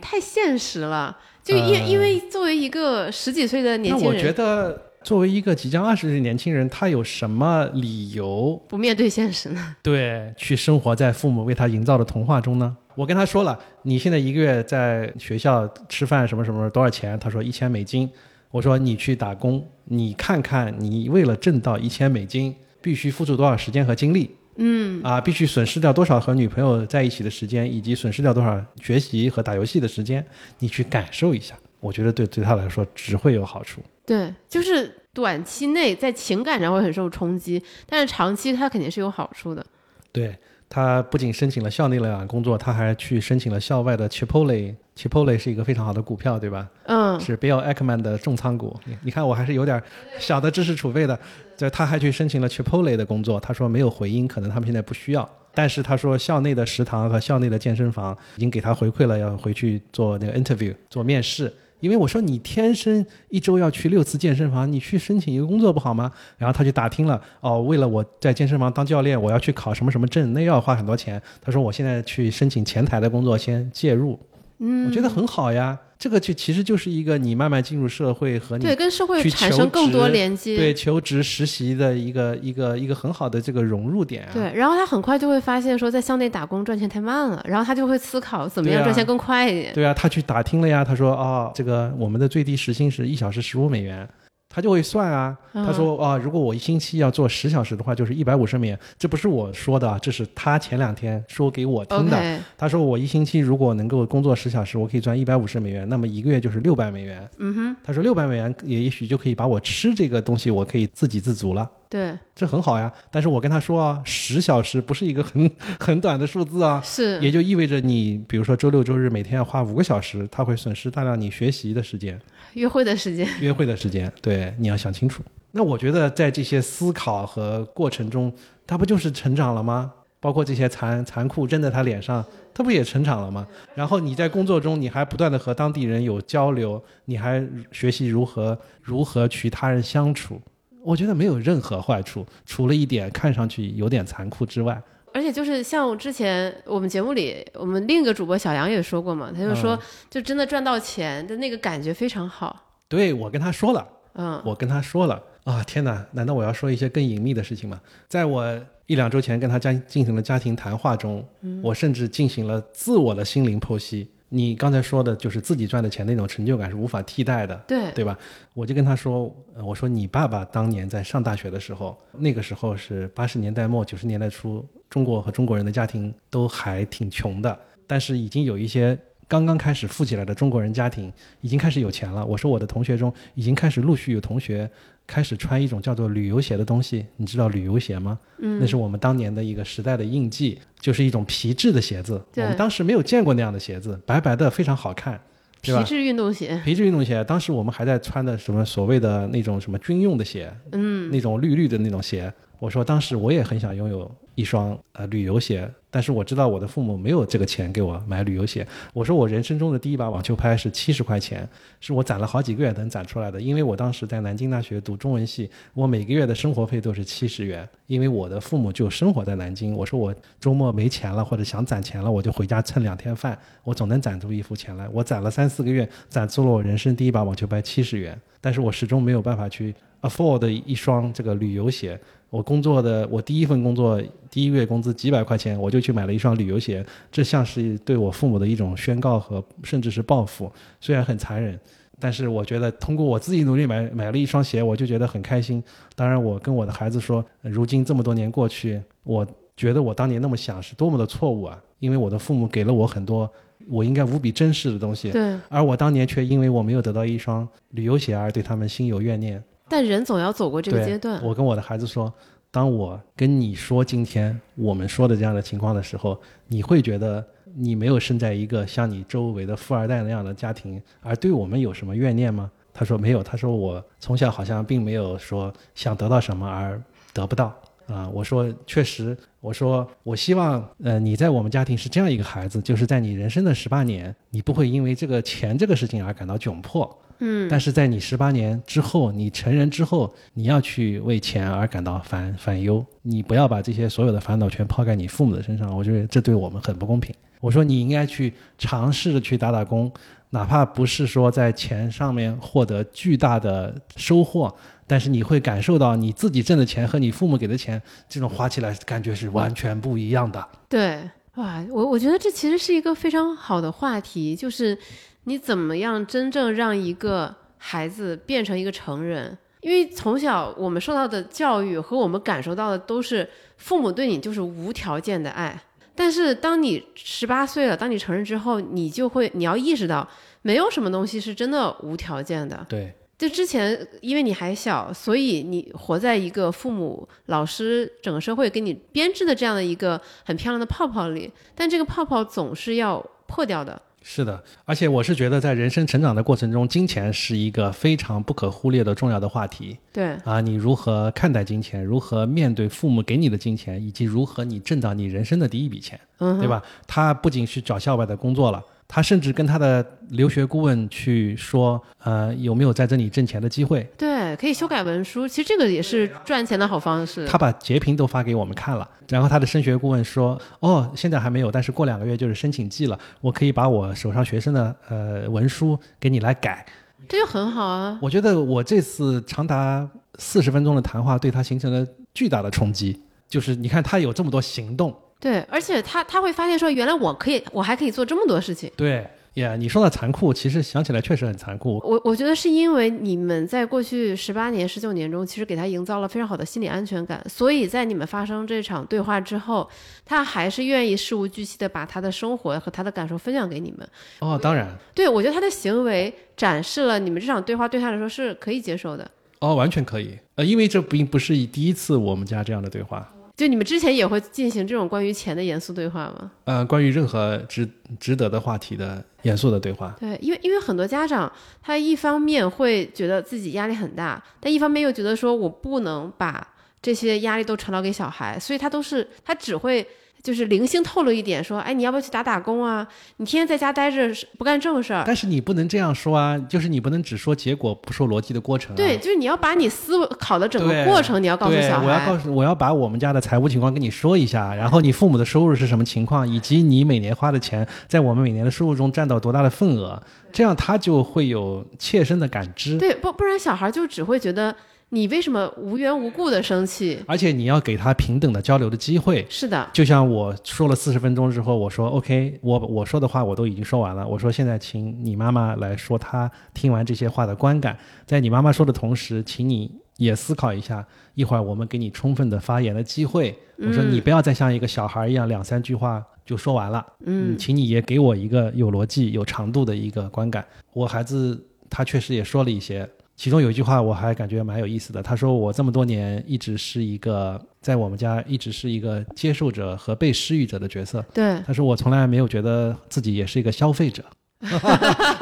[0.00, 1.16] 太现实了。
[1.42, 9.76] 就因、呃因为作为一个十几岁的年轻那我觉，得，作为一个即将二十岁的年轻人，他有什么理由不面对现实呢？
[9.82, 12.76] 对去生活在父母为他营造的童话中呢？
[12.94, 17.18] 我跟他说了，你现在一个月在学校吃饭什么什么多少钱？
[17.18, 18.08] 他说一千美金。
[18.50, 24.30] 我说你去打工，你看看你为了挣到一千美金，必须付出多少时间和精力。
[24.56, 30.22] 嗯啊，必须损失掉多少和女朋友在一起的时间，以及损失掉多少学习和打游戏的时间，
[30.58, 31.54] 你去感受一下。
[31.80, 33.80] 我觉得对对他来说只会有好处。
[34.04, 39.64] 对，就是短期内在情感上会很受冲击，但是长期它肯定是有好处的。
[40.10, 40.36] 对
[40.68, 44.74] 他不仅申请了校内的工作，他还去申请了校外的 Chipotle。
[44.96, 46.68] Chipotle 是一个非常好的股票，对吧？
[46.84, 48.78] 嗯，是 Bill Ackman 的重仓股。
[48.84, 49.82] 你你看，我还是有点
[50.18, 51.18] 小的知识储备的。
[51.56, 55.28] 就他还去申请了 Chipotle 的工作，他说没有回音，可能他们现在不需要。
[55.54, 61.52] 但是他说校内的食堂和校内的健身房已经给他回馈了，要回去做那个 interview 做面试。
[61.82, 66.10] 因为我说你天生一周要去六次健身房，你去申请一个工作不好吗？
[66.38, 71.20] 然后他就打听了，哦，为了我在健身房当教练，我要去考什么什么证，那要花很多钱。
[71.42, 74.18] 他说我现在去申请前台的工作，先介入。
[74.60, 75.76] 嗯，我觉得很好呀。
[76.02, 80.56] 这个就其实就是一个你慢慢进入社会和你对，跟社会产生更多连接。
[80.56, 84.30] 对求职实习的一个一个一个很好的这个融入点、啊。
[84.34, 89.72] 对，然后他很快就会发现说，在校内打工赚钱太慢了，然后他就会思考怎么样赚钱更快一点。
[89.72, 94.08] 对啊，他去打听了呀，他说哦，这个我们的最低时薪是一小时十五美元。
[94.54, 98.78] 他就会算啊，嗯他说啊，如果我一星期要做十小时的话，就是一百五十美元。
[98.98, 102.38] 这不是我说的啊，这是他前两天说给我听的。
[102.58, 107.26] 他说我一星期如果能够工作十小时，我可以赚一百五十美元，那么一个月就是六百美元。
[107.38, 111.66] 嗯哼，他说六百美元也也许就可以把我吃这个东西，我可以自给自足了。
[111.92, 122.18] 对，这很好呀，但是我跟他说啊，十小时不是一个很 很短的数字啊，是，也就意味着你，比如说周六周日每天要花五个小时，他会损失大量你学习的时间、
[122.54, 123.28] 约会的时间。
[123.40, 125.22] 约会的时间，对，你要想清楚。
[125.50, 128.32] 那我觉得在这些思考和过程中，
[128.66, 129.92] 他不就是成长了吗？
[130.18, 132.24] 包括这些残残酷扔在他脸上，
[132.54, 133.46] 他不也成长了吗？
[133.74, 140.40] 然后你在工作中，你还不断的和当地人有交流，你还学习如何如何与他人相处。
[140.82, 144.80] 我觉得没有任何坏处，除了一点看上去有点残酷之外。
[145.14, 149.78] 而且就是像之前我们节目里，我们另一个主播小杨也说过嘛，他就说，
[150.08, 152.64] 就真的赚到钱的那个感觉非常好。
[152.88, 156.06] 对我跟他说了，嗯，我跟他说了，啊，天哪！
[156.12, 157.78] 难道我要说一些更隐秘的事情吗？
[158.08, 161.22] 在我一两周前跟他家进行了家庭谈话中，
[161.62, 164.08] 我甚至进行了自我的心灵剖析。
[164.34, 168.18] 你刚才说的就是自己赚的钱那种成就感是无法替代的，对对吧？
[168.54, 181.12] 我就跟他说，呃我说你爸爸当年在上大学的时候，那个时候是八十年代末九十年代初，中国和中国人的家庭都还挺穷的，但是已经有一些刚刚开始富起来的中国人家庭
[181.42, 182.24] 已经开始有钱了。
[182.24, 184.70] 我说我的同学中已经开始陆续有同学
[185.06, 188.18] 开始穿一种叫做旅游鞋的东西，你知道旅游鞋吗？
[188.38, 192.22] 嗯，那是我们当年的一个时代的印记，就是一种皮质的鞋子。
[192.32, 195.20] 对我们当时没有见过那样的鞋子，白白的，非常好看？
[195.60, 202.32] 皮质运动鞋，皮质运动鞋，当时我们还在穿的什么所谓的那种什么军用的鞋，嗯，那种绿绿的那种鞋。
[202.62, 208.64] 我说当时我也很想拥有一双呃旅游鞋，但是我知道我的父母没有这个钱给我买旅游鞋。
[208.92, 211.46] 我说我人生中的第一把网球拍是七十块钱，
[211.80, 213.40] 是我攒了好几个月能攒出来的。
[213.40, 219.74] 因为我当时在南京大学读中文系，我每个月的生活费都是七十元，因为我的父母就生活在南京。
[219.74, 224.88] 我说我周末没钱了或者想攒钱了，我就回家蹭两天饭，我总能攒出一副钱来。
[224.92, 232.00] 我攒了三四个月，攒出了我人生第一把网球拍七十元，但是我始终没有办法去 afford 一双这个旅游鞋。
[232.32, 241.60] 我工作的，我第一份工作第一个月工资几百块钱，我就去买了一双旅游鞋，这像是对我父母的一种宣告和甚至是报复，虽然很残忍，
[242.00, 245.62] 但是我觉得通过我自己努力买买了一双鞋，我就觉得很开心。
[245.94, 251.62] 当然，我跟我的孩子说，呃如今这么多年过去，我觉得我当年那么想是多么的错误啊！
[251.80, 253.30] 因为我的父母给了我很多
[253.68, 255.36] 我应该无比珍视的东西，对。
[255.50, 259.44] 而我当年却因为我没有得到一双旅游鞋而对他们心有怨念。
[259.72, 262.12] 但人总要走过这个阶段，我跟我的孩子说，
[262.50, 272.50] 当我跟你说今天我们说的这样的情况的时候，你会觉得你没有生在一个像你周围的富二代那样的家庭，而对我们有什么怨念吗？
[272.74, 276.78] 他说没有，他说我从小好像并没有说想得到什么而
[277.14, 277.54] 得不到。
[277.88, 286.88] 啊，我说确实，我说我希望，呃，你在我们家庭是这样一个孩子，就是在你人生的十八年，你不会因为这个钱这个事情而感到窘迫，
[287.18, 297.14] 嗯，但是在你十八年之后，你成人之后，你要去为钱而感到烦烦忧，你不要把这些所有的烦恼全抛在你父母的身上，我觉得这对我们很不公平。
[297.40, 299.92] 我说你应该去尝试着去打打工，
[300.30, 304.54] 哪怕不是说在钱上面获得巨大的收获，
[304.86, 310.48] 但是你会感受到你自己挣的钱和你父母给的钱，这种花起来感觉是完全不一样的。
[310.68, 311.02] 对，
[311.34, 314.78] 哇，我我觉得这其实是一个非常好的话题，就是
[315.24, 319.36] 你怎么样真正让一个孩子变成一个成人。
[319.60, 325.56] 因为从小我们受到的教育和我们感受到的都是父母对你就是无条件的爱，
[325.94, 330.08] 但是当你十八岁了，当你成人之后，你就会你要意识到，
[330.42, 332.66] 没有什么东西是真的无条件的。
[332.68, 342.98] 对，就之前因为你还小，所以你活在一个父母、老师、整个社会给你编织的这样的一个很漂亮的泡泡里，但这个泡泡总是要
[343.28, 343.80] 破掉的。
[344.02, 350.40] 是的，而且我是觉得，在人生成长的过程中，金钱是一个非常不可忽略的重要的话题对，啊！
[350.40, 351.84] 你如何看待金钱？
[351.84, 356.62] 如何面对父母给你的金钱，以及如何你挣到你人生的第一笔钱，嗯，对吧？
[356.86, 358.62] 他不仅是找校外的工作了，
[358.94, 363.82] 他甚至跟他的留学顾问去说，呃，有没有在这里挣钱的机会？
[363.96, 367.26] 对，可以修改文书，其实这个也是赚钱的好方式。
[367.26, 376.66] 他把截屏都发给我们看了，然后他的升学顾问说：“哦，现在还没有，但是过两个月就是申请季了，我可以把我手上学生的呃文书给你来改。
[377.08, 379.88] 这就很好啊。”我觉得我这次长达
[380.18, 388.68] 四十分钟的谈话对他形成了巨大的冲击，就是你看他有这么多行动，对，而且他他会发现说，原来我可以，我还可以做这么多事情。
[388.76, 391.80] 对呀你说的残酷，其实想起来确实很残酷。
[391.84, 399.70] 我我觉得是因为你们在过去十八年、十九年中，其实给他营造了非常好的心理安全感，所以在你们发生这场对话之后，
[400.04, 403.88] 他还是愿意事无巨细的把他的生活和他的感受分享给你们。
[404.18, 409.08] 哦，当然，对我觉得他的行为展示了你们这场对话对他来说是可以接受的。
[409.38, 410.18] 哦，完全可以。
[410.34, 413.10] 呃，因为这并不是第一次我们家这样的对话。
[413.42, 416.30] 就你们之前也会进行这种关于钱的严肃对话吗？
[416.44, 417.68] 呃，关于任何值
[417.98, 419.92] 值得的话题的严肃的对话。
[419.98, 421.30] 对，因为因为很多家长
[421.60, 426.46] 他一方面会觉得自己压力很大，但一方面又觉得说我不能把
[426.80, 429.84] 这些压力都传导给小孩，所以他都是他只会
[430.22, 432.86] 就是零星透露一点说，哎，你要不要去打打工啊？
[433.16, 434.08] 你天天在家待着
[434.38, 435.02] 不干正事儿。
[435.04, 438.76] 但是你不能这样说啊，就是你不能只说结果，不说逻辑的过程、啊。
[438.76, 441.86] 对，就是你要把你思考的整个过程，你要告诉小孩。
[441.86, 450.00] 我要告诉，我要把我们家的财务情况跟你说一下，然后你父母的收入是什么情况，以及你每年花的钱在我们每年的收入中占到多大的份额，
[450.32, 452.78] 这样他就会有切身的感知。
[452.78, 454.54] 对，不不然小孩就只会觉得
[454.94, 456.98] 你为什么无缘无故的生气？
[457.06, 459.26] 而且你要给他平等的交流的机会。
[459.30, 464.06] 是的，就像我说了四十分钟之后，我说 OK，我我说的话我都已经说完了。
[464.06, 467.74] 我说现在请你妈妈来说她听完这些话的观感。
[468.04, 473.34] 在你妈妈说的同时，请你也思考一下，一会儿我们给你充分的发言的机会。
[473.56, 476.86] 我说你不要再像一个小孩一样两三句话就说完了。
[477.06, 480.44] 嗯，请你也给我一个有逻辑、有长度的一个观感。
[480.74, 482.86] 我孩子他确实也说了一些。
[483.14, 491.04] 其中有一句话我还感觉蛮有意思的，他说我这么多年一直是一个在我们家一直是一个接受者和被施予者的角色。
[491.14, 494.02] 对，他说我从来没有觉得自己也是一个消费者。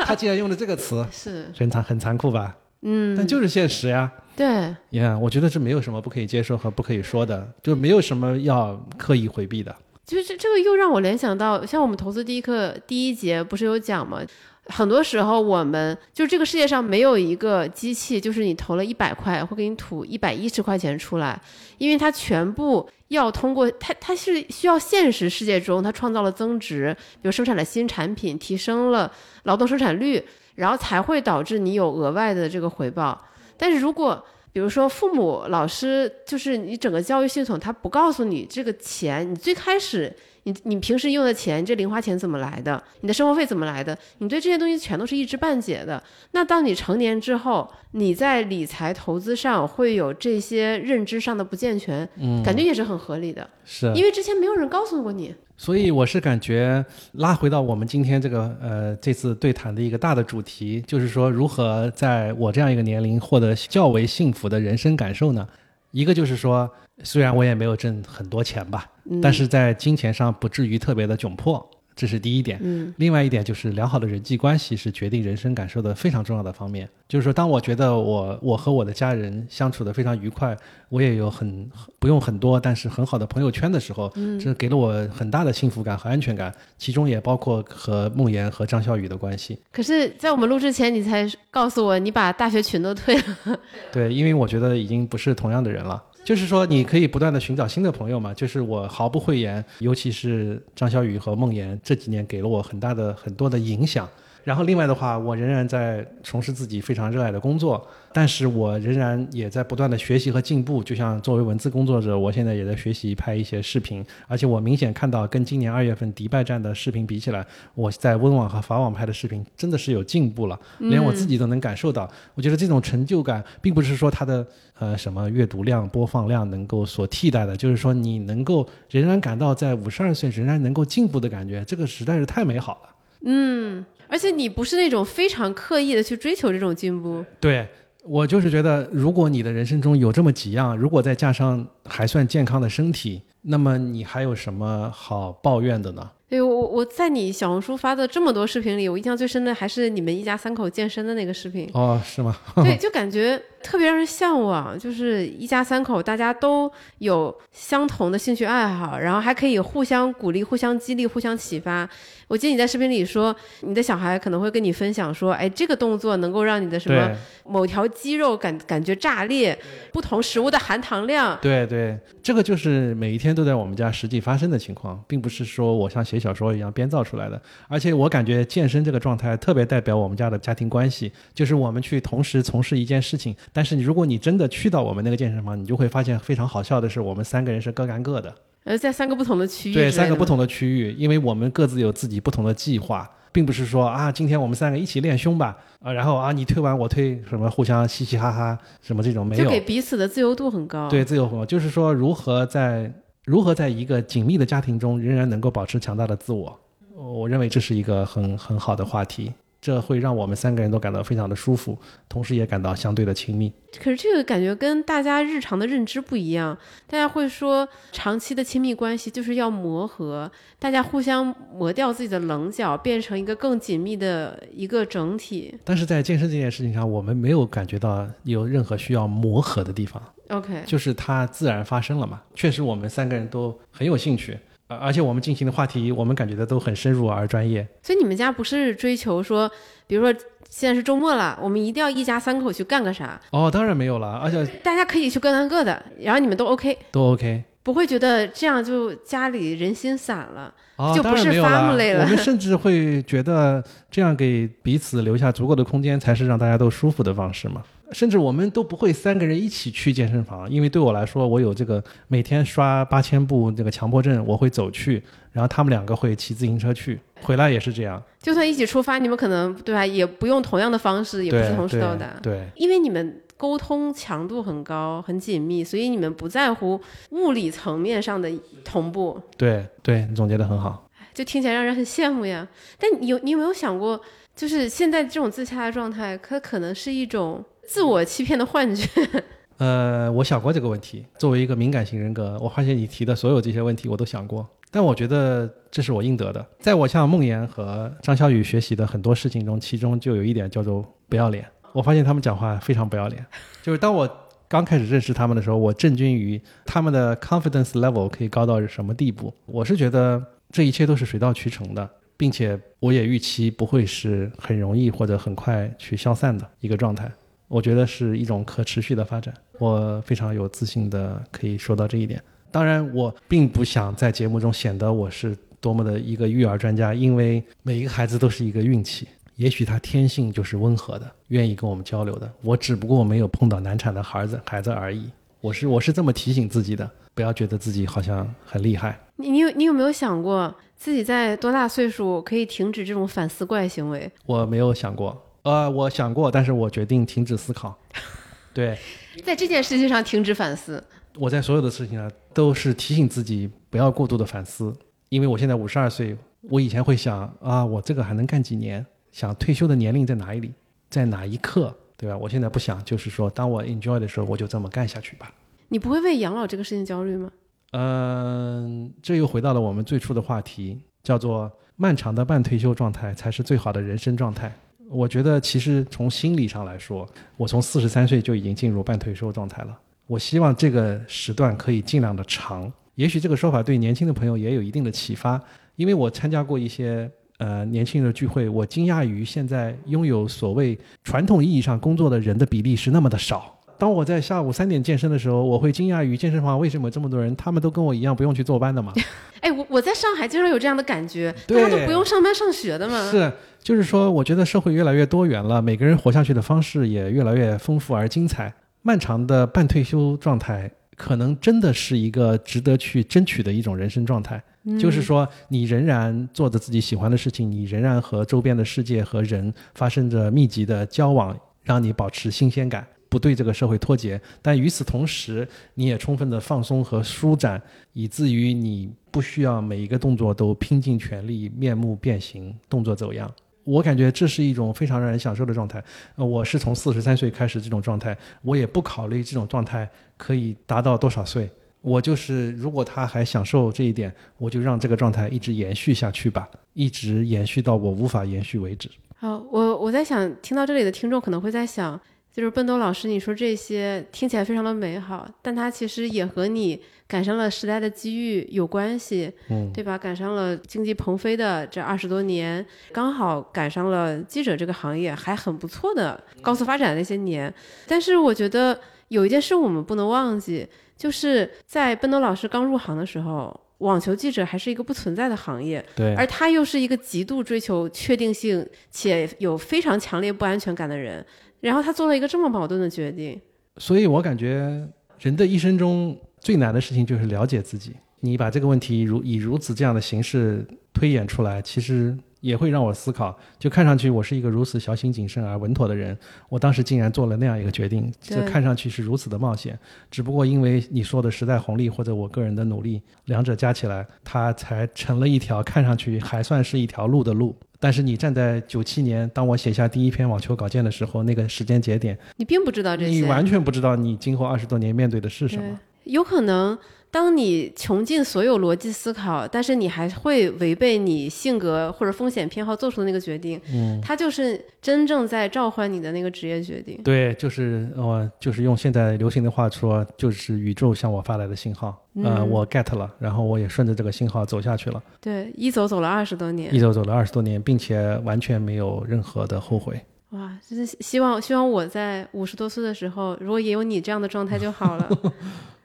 [0.06, 2.56] 他竟然用了这个词，是很残很残酷吧？
[2.82, 4.10] 嗯，但就是现实呀。
[4.34, 9.76] 对，你看，我觉得这没有什么不可以接受和不可以说的，就没有什么要刻意回避的。
[10.06, 14.22] 就是这这个又让我联想到，像我们投资第一课第一节不是有讲吗？
[14.70, 21.40] 很多时候，我们就这个世界上没有一个机器，就是你投了一百块会给你吐一百一十块钱出来，
[21.78, 29.12] 因为它全部要通过它，它是需要现实世界中它创造了增值，比如生产了新产品，提升了
[29.42, 33.20] 劳动生产率，然后才会导致你有额外的这个回报。
[33.56, 40.14] 但是如果比如说父母、老师，就是你整个教育系统，他不告诉你这个钱，你最开始。
[40.44, 42.82] 你你平时用的钱，这零花钱怎么来的？
[43.00, 43.96] 你的生活费怎么来的？
[44.18, 46.02] 你对这些东西全都是一知半解的。
[46.32, 53.48] 那当你成年之后，你在理财投资上会有这些认知上的不健全，嗯，感觉也是很合理的。
[53.64, 55.34] 是，因为之前没有人告诉过你。
[55.56, 56.82] 所以我是感觉
[57.12, 65.46] 拉回到我们今天这个呃这次对谈的一个大的主题，就是说如何在我这样一个年龄获得较为幸福的人生感受呢？
[65.90, 66.70] 一个就是说，
[67.02, 68.90] 虽然我也没有挣很多钱吧，
[69.22, 71.68] 但是在金钱上不至于特别的窘迫。
[71.96, 76.88] 这是第一点，嗯，另外一点就是良好的人际关系是决定人生感受的非常重要的方面。
[77.08, 80.56] 就是说，当我觉得我我和我的家人相处的非常愉快，
[80.88, 81.68] 我也有很
[81.98, 86.54] 不用很多，但是很好的朋友圈的时候，嗯，这给了我很大的幸福感和安全感。
[86.78, 89.58] 其中也包括和梦妍和张小雨的关系。
[89.72, 93.58] 可是，在我们录之前，你才告诉我你把大学群都退了。
[93.92, 96.02] 对，因为我觉得已经不是同样的人了。
[96.24, 98.32] 就是说，你可以不断的寻找新的朋友嘛。
[98.32, 104.08] 就是我毫不讳言，尤其是张小雨和梦妍这几年给了我很大的很多的影响。
[104.44, 110.82] 然后另外的话，我仍然在从事自己非常热爱的工作，但是我仍然也在不断的学习和进步。
[110.82, 122.10] 就像作为文字工作者，我现在也在学习拍一些视频，而且我明显看到跟今年二月份迪拜站的视频比起来，我在温网和法网拍的视频真的是有进步了，连我自己都能感受到。
[122.34, 124.46] 我觉得这种成就感，并不是说它的
[124.78, 132.90] 呃什么阅读量、播放量能够所替代的，就是说你能够仍然感到在五十二岁仍然能够进步的感觉，这个实在是太美好了。
[133.26, 133.84] 嗯。
[134.10, 137.66] 而且你不是那种非常刻意的去追求这种进步，对
[138.04, 146.10] 我就是觉得，如果你的人生中有这么几样，如果再加上还算健康的身体，那么你还有什么好抱怨的呢？
[146.28, 151.68] 对我我在你小红书发的这么多视频里，我印象最深的还是你们一家三口健身的那个视频。
[151.74, 152.36] 哦，是吗？
[152.56, 161.88] 对，就感觉特别让人向往，就是一家三口大家都有相同的兴趣爱好，然后还可以互相鼓励、互相激励、互相启发。
[162.30, 167.10] 我记得你在视频里说，你的小孩可能会跟你分享说，哎，这个动作能够让你的什么
[167.44, 169.58] 某条肌肉感感觉炸裂，
[169.92, 171.36] 不同食物的含糖量。
[171.42, 177.42] 对对，这个就是每一天都在我们家实际发生的情况，并不是说我像写小说一样编造出来的。
[177.66, 188.32] 而且我感觉健身这个状态特别代表我们家的家庭关系，就是我们去同时从事一件事情，但是你如果你真的去到我们那个健身房，你就会发现非常好笑的是，我们三个人是各干各的。
[188.64, 200.88] 呃，在三个不同的区域，对，三个不同的区域，因为我们各自有自己不同的计划，并不是说啊，今天我们三个一起练胸吧，啊，然后啊，你推完我推，什么互相嘻嘻哈哈，什么这种没有，就给彼此的自由度很高。
[200.90, 202.92] 对，自由度就是说如何在
[203.24, 206.60] 如何在一个紧密的家庭中仍然能够保持强大的自我，
[206.94, 209.32] 我认为这是一个很很好的话题。
[209.60, 213.52] 这会让我们三个人都感到非常的舒服，同时也感到相对的亲密。
[213.78, 216.56] 可是这个感觉跟大家日常的认知不一样，
[216.86, 225.54] 大家会说长期的亲密关系就是要磨合，大家互相磨掉自己的棱角，变成一个更紧密的一个整体。
[225.64, 230.02] 但是在健身这件事情上，我们没有感觉到有任何需要磨合的地方。
[230.30, 232.22] OK，就是它自然发生了嘛。
[232.34, 234.38] 确实，我们三个人都很有兴趣。
[234.78, 237.66] 而且我们进行的话题，我们感觉的都很深入而专业。
[237.82, 239.50] 所以你们家不是追求说，
[239.86, 240.12] 比如说
[240.48, 243.20] 现在是周末了，我们一定要一家三口去干个啥？
[243.30, 252.02] 哦，当然没有了，而且大家可以去各干各的，然后你们都 OK，都 OK，不会觉得这样就家里人心散了，哦，就不是 family 了。
[252.02, 257.62] 我们甚 至会觉得这样给彼此留下足够的空间，才是让大家都舒服的方式嘛。
[257.92, 268.02] 甚至我们都不会三个人一起去健身房，因为对我来说，我有这个每天刷八千步这个强迫症，我会走去，然后他们两个会骑自行车去，回来也是这样。
[268.20, 276.80] 就算一起出发，你们可能对吧，也不用同样的方式，也不是同时到达，对，因为你们沟通强度很高、很紧密，所以你们不在乎
[277.10, 278.30] 物理层面上的
[278.64, 279.20] 同步。
[279.36, 282.46] 对对，你总结的很好，就听起来让人很羡慕呀。
[282.78, 284.00] 但你有你有没有想过，
[284.36, 287.44] 就是现在这种自洽的状态，它可能是一种。
[287.70, 288.84] 自我欺骗的幻觉。
[289.58, 291.06] 呃，我想过这个问题。
[291.18, 296.44] 作为一个敏感型人格，我发现你提的所有这些问题我都想过，但我觉得这是我应得的。
[296.58, 301.46] 在我向梦妍和张小雨学习的很多事情中，其中就有一点叫做不要脸。
[301.70, 303.24] 我发现他们讲话非常不要脸。
[303.62, 304.10] 就是当我
[304.48, 309.32] 刚开始认识他们的时候，我震惊于他们的 confidence level 可以高到什么地步。
[309.46, 317.08] 我是觉得这一切都是水到渠成的，并且我也预期不会是很容易或者很快去消散的一个状态。
[317.50, 322.22] 我觉得是一种可持续的发展，我非常有自信的可以说到这一点。
[322.52, 332.32] 当然，我并不想在节目中显得我是多么的一个育儿专家，因为每一个孩子都是一个运气，也许他天性就是温和的，愿意跟我们交流的。
[332.40, 335.10] 我只不过没有碰到难产的孩子孩子而已。
[335.40, 338.96] 我是我是这么提醒自己的，不要觉得自己好像很厉害。
[339.16, 344.08] 你你有你有没有想过自己在多大岁数可以停止这种反思怪行为？
[344.24, 345.20] 我没有想过。
[345.42, 347.76] 呃，我想过，但是我决定停止思考。
[348.52, 348.78] 对，
[349.24, 350.82] 在这件事情上停止反思。
[351.16, 354.72] 我在所有的事情上都是提醒自己不要过度的反思，
[355.08, 358.84] 因为我现在五十二岁，我以前会想啊，我这个还能干几年？
[359.12, 360.52] 想退休的年龄在哪里？
[360.88, 361.76] 在哪一刻？
[361.96, 362.16] 对吧？
[362.16, 365.32] 我现在不想，就是说，当我 enjoy 的时候，我就这么干下去吧。
[365.68, 367.30] 你不会为养老这个事情焦虑吗？
[367.72, 374.52] 嗯，这又回到了我们最初的话题，叫做漫长的半退休状态才是最好的人生状态。
[374.90, 379.78] 我觉得其实从心理上来说，我从四十三岁就已经进入半退休状态了。
[380.06, 382.70] 我希望这个时段可以尽量的长。
[382.96, 385.40] 也许这个说法对年轻的朋友也有一定的启发，
[385.76, 393.56] 因为我参加过一些呃年轻人的聚会，我惊讶于现在拥有所谓传统意义上工作的人的比例是那么的少。
[393.78, 398.92] 当我在下午三点健身的时候，我会惊讶于健身房为什么这么多人，他们都跟我一样不用去坐班的嘛？
[399.40, 403.10] 哎，我我在上海经常有这样的感觉， 大家都不用上班上学的嘛。
[403.10, 403.32] 是，
[403.62, 408.52] 就是说，我觉得社会越来越多元了，每个人活下去的方式也越来越丰富而精彩。
[408.82, 414.42] 漫长的半退休状态，可能真的是一个值得去争取的一种人生状态。
[414.78, 422.86] 就是说，你仍然做着自己喜欢的事情，你仍然和周边的世界和人发生着密集的交往，让你保持新鲜感。
[423.08, 427.60] 不对这个社会脱节，但与此同时，你也充分的放松和舒展，
[427.92, 433.28] 以至于你不需要每一个动作都拼尽全力、面目变形、动作走样。
[433.64, 435.82] 我感觉这是一种非常让人享受的状态。
[436.16, 441.48] 呃，我是从四十三岁开始这种状态，我也不考虑这种状态可以达到多少岁。
[441.80, 448.90] 我就是，如果他还享受这一点，我就让这个状态一直延续下去吧，一直延续到我无法延续为止。
[449.16, 452.00] 好，我我在想，听到这里的听众可能会在想。
[452.32, 456.80] 就是笨豆老师，你说这些听起来非常的美好，但它其实也和你
[457.10, 459.98] 赶上了时代的机遇有关系，嗯，对吧？
[459.98, 467.52] 赶上了经济腾飞的这二十多年，刚好赶上了记者这个行业还很不错的高速发展的那些年。
[467.88, 470.64] 但是我觉得有一件事我们不能忘记，
[470.96, 481.26] 就是在奔斗老师刚入行的时候，网球记者还是一个不存在的行业，对，而他又是一个极度追求确定性且有非常强烈不安全感的人。
[481.58, 483.38] 然后他做了一个这么矛盾的决定，
[483.78, 484.88] 所以我感觉
[485.18, 487.92] 人的一生中最难的事情就是了解自己。
[488.20, 493.34] 你把这个问题如以如此这样的形式推演出来，其实也会让我思考。
[493.58, 496.16] 就看上去我是一个如此小心谨慎而稳妥的人，
[496.50, 499.78] 我当时竟然做了那样一个决定，这看上去是如此的冒险。
[500.10, 507.56] 只不过因为你说的时代红利或者我个人的努力，两者加起来，它才成了一条看上去还算是一条路的路。
[507.82, 516.78] 但是你站在九七年，当我写下第一篇网球稿件的时候，那个时间节点，你并不知道这些，你完全不知道你今后二十多年面对的是什么，有可能。
[517.12, 527.02] 当你穷尽所有逻辑思考，但是你还会违背你性格或者风险偏好做出的那个决定，嗯，它就是真正在召唤你的那个职业决定。
[527.02, 535.02] 对，就是呃，就是用现在流行的话说，就是宇宙向我发来的信号，呃，我 get 了，然后我也顺着这个信号走下去了。
[535.20, 540.00] 对，一走走了二十多年，一走走了二十多年，并且完全没有任何的后悔。
[540.28, 545.10] 哇，就是希望希望我在五十多岁的时候，如果也有你这样的状态就好了。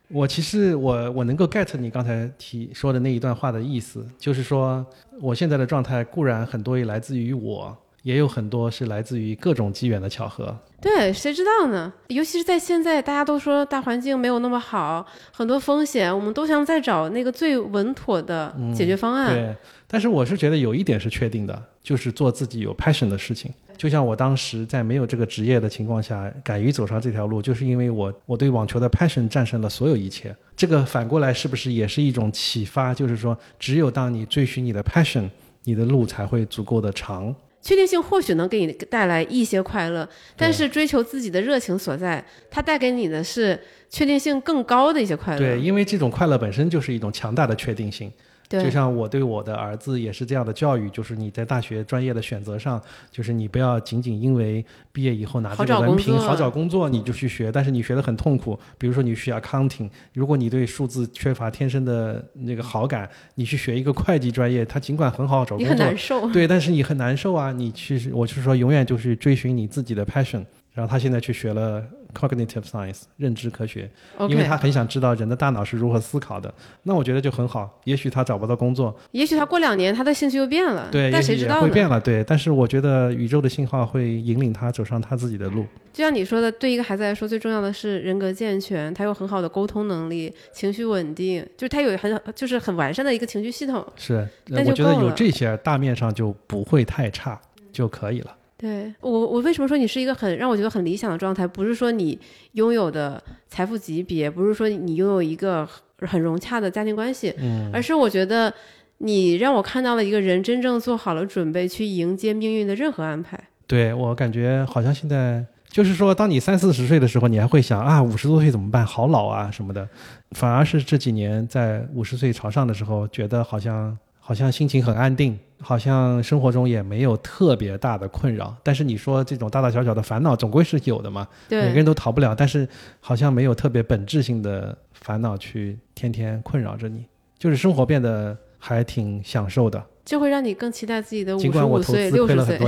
[0.10, 4.86] 我其实我我能够 get 你刚才提说的那一段话的意思，就是说
[5.20, 10.56] 我现在的状态固然很多也来自于我，也有很多是来自于各种机缘的巧合。
[10.80, 11.92] 对，谁知道呢？
[12.10, 19.34] 尤其是在现在，大家都说大环境没有那么好，很多风险，我们都想再找那个最稳妥的解决方案。
[19.34, 19.56] 对，
[19.88, 23.52] 但是我是觉得有一点是确定的，就是做自己有 passion 的事情。
[23.78, 30.36] 就像我当时在没有这个职业的情况下，敢于走上这条路，就是因为我我对网球的 passion 战胜了所有一切。
[30.56, 32.94] 这个反过来是不是也是一种启发？
[32.94, 35.30] 就是说，只有当你追寻你的 passion，
[35.64, 37.36] 你的路才会足够的长。
[37.62, 40.08] 确定性或许能给你带来一些快乐，
[40.38, 45.40] 但是追求自己的热情所在，它带给你的是确定性更高的一些快乐。
[45.40, 48.12] 对，因为这种快乐本身就是一种强大的确定性。
[48.50, 52.82] 就像我对我的儿子也是这样的教育，就是你在大学专业的选择上，
[53.12, 58.58] 就是你不要仅仅因为毕业以后拿这个文凭好找工作你就去学，但是你学得很痛苦。
[58.78, 66.30] 比如说你学 accounting，如果你对数字缺乏天生的那个好感，你去学一个会计专业，它尽管很好找工作，你很难受。
[66.32, 67.52] 对，但是你很难受啊！
[67.52, 70.46] 你去，我是说，永远就是追寻你自己的 passion。
[70.74, 71.82] 然后他现在去学了
[72.16, 73.90] cognitive science 认知科学，
[74.30, 76.52] 因为他很想知道人的大脑是如何思考的。
[76.84, 77.80] 那我觉得就很好。
[77.84, 80.88] 也许他找不到工作，也许他过两年他的兴趣又变了。
[80.92, 82.00] 对，但谁知道会变了。
[82.00, 85.66] 对，但是我觉得宇宙的信号会引领他走上他自己的路。
[85.94, 93.86] 就像你说的，对一个孩子来说，最重要的是人格健全，他有很好的沟通能力，情绪稳定，就是他有很就是很完善的一个情绪系统。
[93.96, 97.40] 是，我觉得有这些，大面上就不会太差
[97.72, 98.36] 就可以了。
[98.66, 101.46] 对我，我为什么说你是一个很让我觉得很理想的状态？
[101.46, 102.18] 不是说你
[102.54, 105.70] 拥有的财富级别，不是说你拥有一个
[106.00, 108.52] 很融洽的家庭关系，嗯，而是我觉得
[108.98, 113.40] 你让我看到了一个人真正做好了准备去迎接命运的任何安排。
[113.68, 118.84] 对我感觉好像现在就是说，当你三四十岁的时候，你还会想啊，五十多岁怎么办？
[118.84, 119.88] 好老啊什么的，
[120.32, 123.96] 反而是这几年在五十岁朝上的时候，觉得好像。
[124.28, 128.56] 好像心情很安定，好像生活中也没有特别大的困扰。
[128.64, 131.28] 但是你说这种大大小小的烦恼总归是有的嘛？
[131.48, 132.34] 对，每个人都逃不了。
[132.36, 132.68] 但是
[133.00, 137.06] 好像没有特别本质性的烦恼去天天困扰着你，
[137.38, 139.80] 就是生活变得还挺享受的。
[140.04, 142.60] 就会让你更期待自己的五十五岁、六十岁。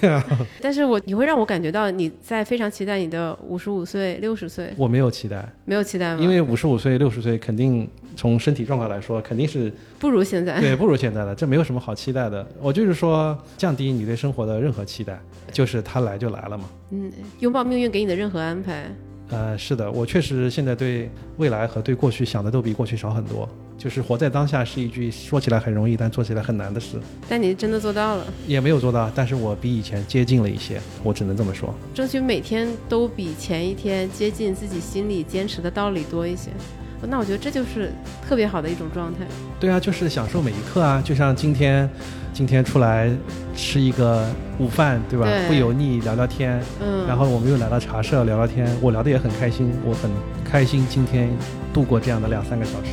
[0.60, 4.70] 但是我你会让我感觉到你在非常期待你的五十五岁、六十岁。
[4.76, 6.20] 我没有期待，没有期待吗？
[6.20, 7.88] 因为五十五岁、六十岁肯定
[8.18, 10.60] 从身体状况来说，肯定是不如现在。
[10.60, 12.44] 对，不如现在的，这没有什么好期待的。
[12.60, 15.20] 我就是说，降低你对生活的任何期待，
[15.52, 16.64] 就是它来就来了嘛。
[16.90, 18.90] 嗯，拥抱命运给你的任何安排。
[19.30, 23.48] 呃，是的，我确实现在对未来和对过去想的都比过去少很多。
[23.76, 26.98] 就是活在当下是一句说起来很容易，但做起来很难的事。
[27.28, 28.24] 但你真的做到了？
[28.48, 31.72] 也没有做到，但是我比以前接近了一些，我只能这么说。
[31.94, 36.50] 争取每天都比前一天接近自己心里坚持的道理多一些。
[37.06, 37.92] 那我觉得这就是
[38.28, 39.20] 特别好的一种状态。
[39.60, 41.00] 对啊，就是享受每一刻啊！
[41.04, 41.88] 就像今天，
[42.32, 43.10] 今天出来
[43.56, 45.28] 吃一个午饭，对吧？
[45.46, 46.60] 不油腻，聊聊天。
[46.80, 47.06] 嗯。
[47.06, 50.10] 然后我们又来到茶社聊聊天，我聊得也很开心，我很
[50.44, 51.30] 开心今天
[51.72, 52.90] 度过这样的两三个小时。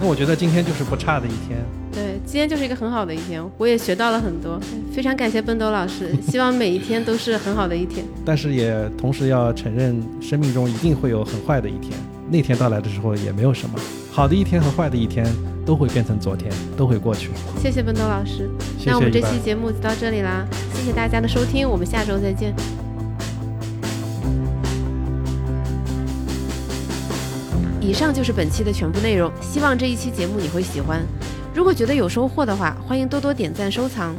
[0.00, 1.58] 那我觉得今天就是不差的一天。
[1.92, 4.58] 对，今天就是一个很好的一天，我也学到了很多。
[4.92, 8.04] 非常感谢奔斗老师， 希望每一天都是很好的一天。
[8.24, 11.92] 但是也同时要承认，生命中一定会有很坏的一天。
[12.34, 13.78] 那天到来的时候也没有什么
[14.10, 15.24] 好的一天和坏的一天
[15.64, 17.30] 都会变成昨天，都会过去。
[17.62, 18.50] 谢谢奔斗老师，
[18.84, 20.44] 那我们这期节目就到这里啦，
[20.74, 22.52] 谢谢大家的收听，我们下周再见。
[27.80, 31.06] 以上就是本期的全部内容，希望这一期节目你会喜欢。
[31.54, 34.12] 如果觉得有收获的话，欢迎多多点赞收藏。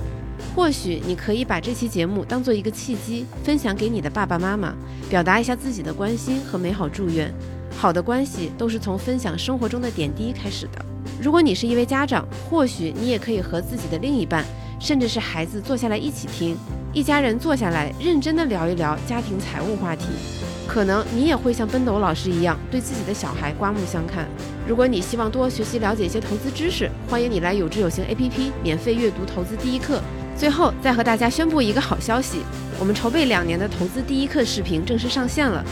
[0.56, 4.74] 或许你可以把这期节目当做一个契机，分享给你的爸爸妈妈，
[5.10, 7.30] 表达一下自己的关心和美好祝愿。
[7.78, 10.84] 好的关系都是从分享生活中的点滴开始的。
[11.22, 14.44] 如果你是一位家长，或许你也可以和自己的另一半，
[14.80, 16.58] 甚至是孩子坐下来一起听，
[16.94, 20.06] 一家人坐下来认真的聊一聊家庭财务话题。
[20.68, 24.28] 可能你也会像奔斗老师一样，对自己的小孩刮目相看。
[24.68, 30.02] 如果你希望多学习了解一些投资知识，欢迎你来有知有行 APP 免费阅读投资第一课。
[30.36, 32.40] 最后再和大家宣布一个好消息，
[32.80, 35.64] 我们筹备两年的投资第一课视频正式上线了。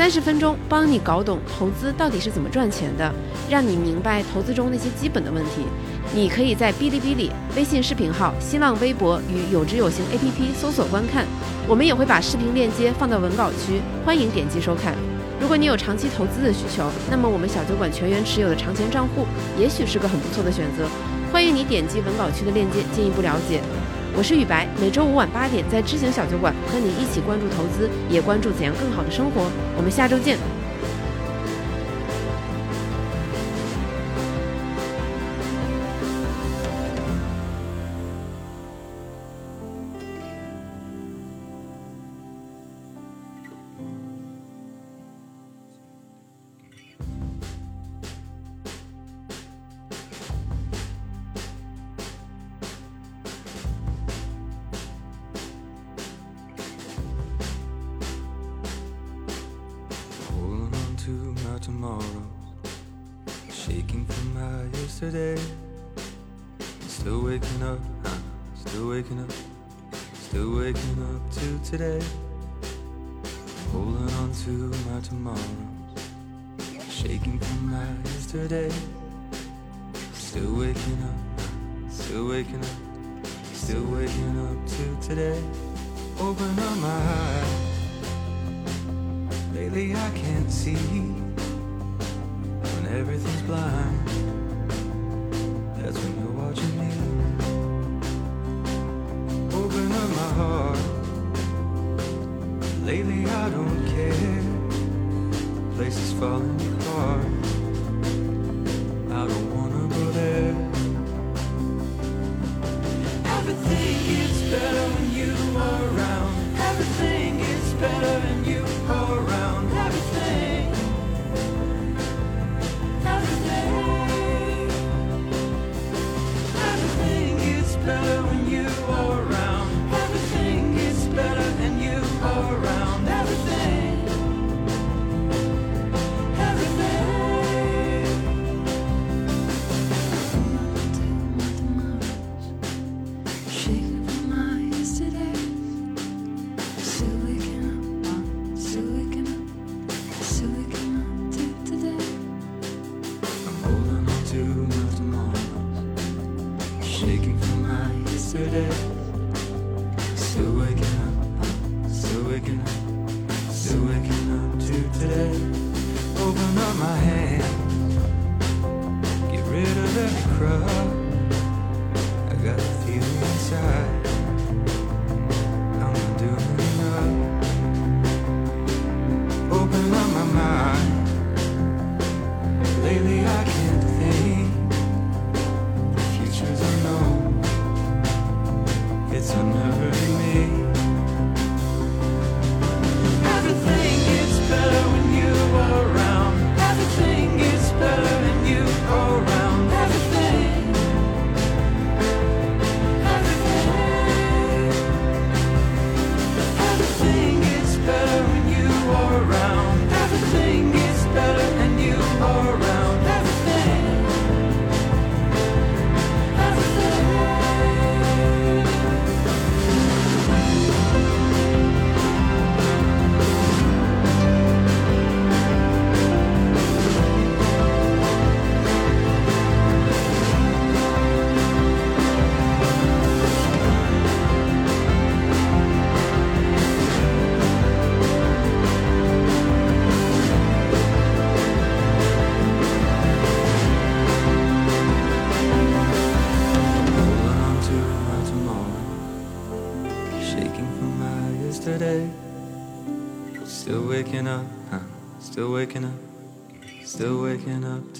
[0.00, 3.12] 三十分钟帮你搞懂投资到底是怎么赚钱的，
[3.50, 5.66] 让你明白投资中那些基本的问题。
[6.14, 11.26] 你可以在哔哩哔哩、微信视频号、新浪微博与有知有行 APP 搜索观看。
[11.68, 14.94] 我们也会把视频链接放到文稿区，欢迎点击收看。
[15.38, 19.26] 如果你有长期投资的需求，那么我们小酒馆全员持有的长钱账户
[19.58, 20.88] 也许是个很不错的选择。
[21.30, 23.60] 欢迎你点击文稿区的链接进一步了解。
[24.20, 29.50] 我是雨白，每周五晚八点在知行小酒馆和你一起关注投资，也关注怎样更好的生活。
[29.74, 30.36] 我们下周见。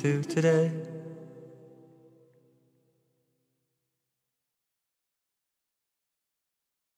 [0.01, 0.80] To today.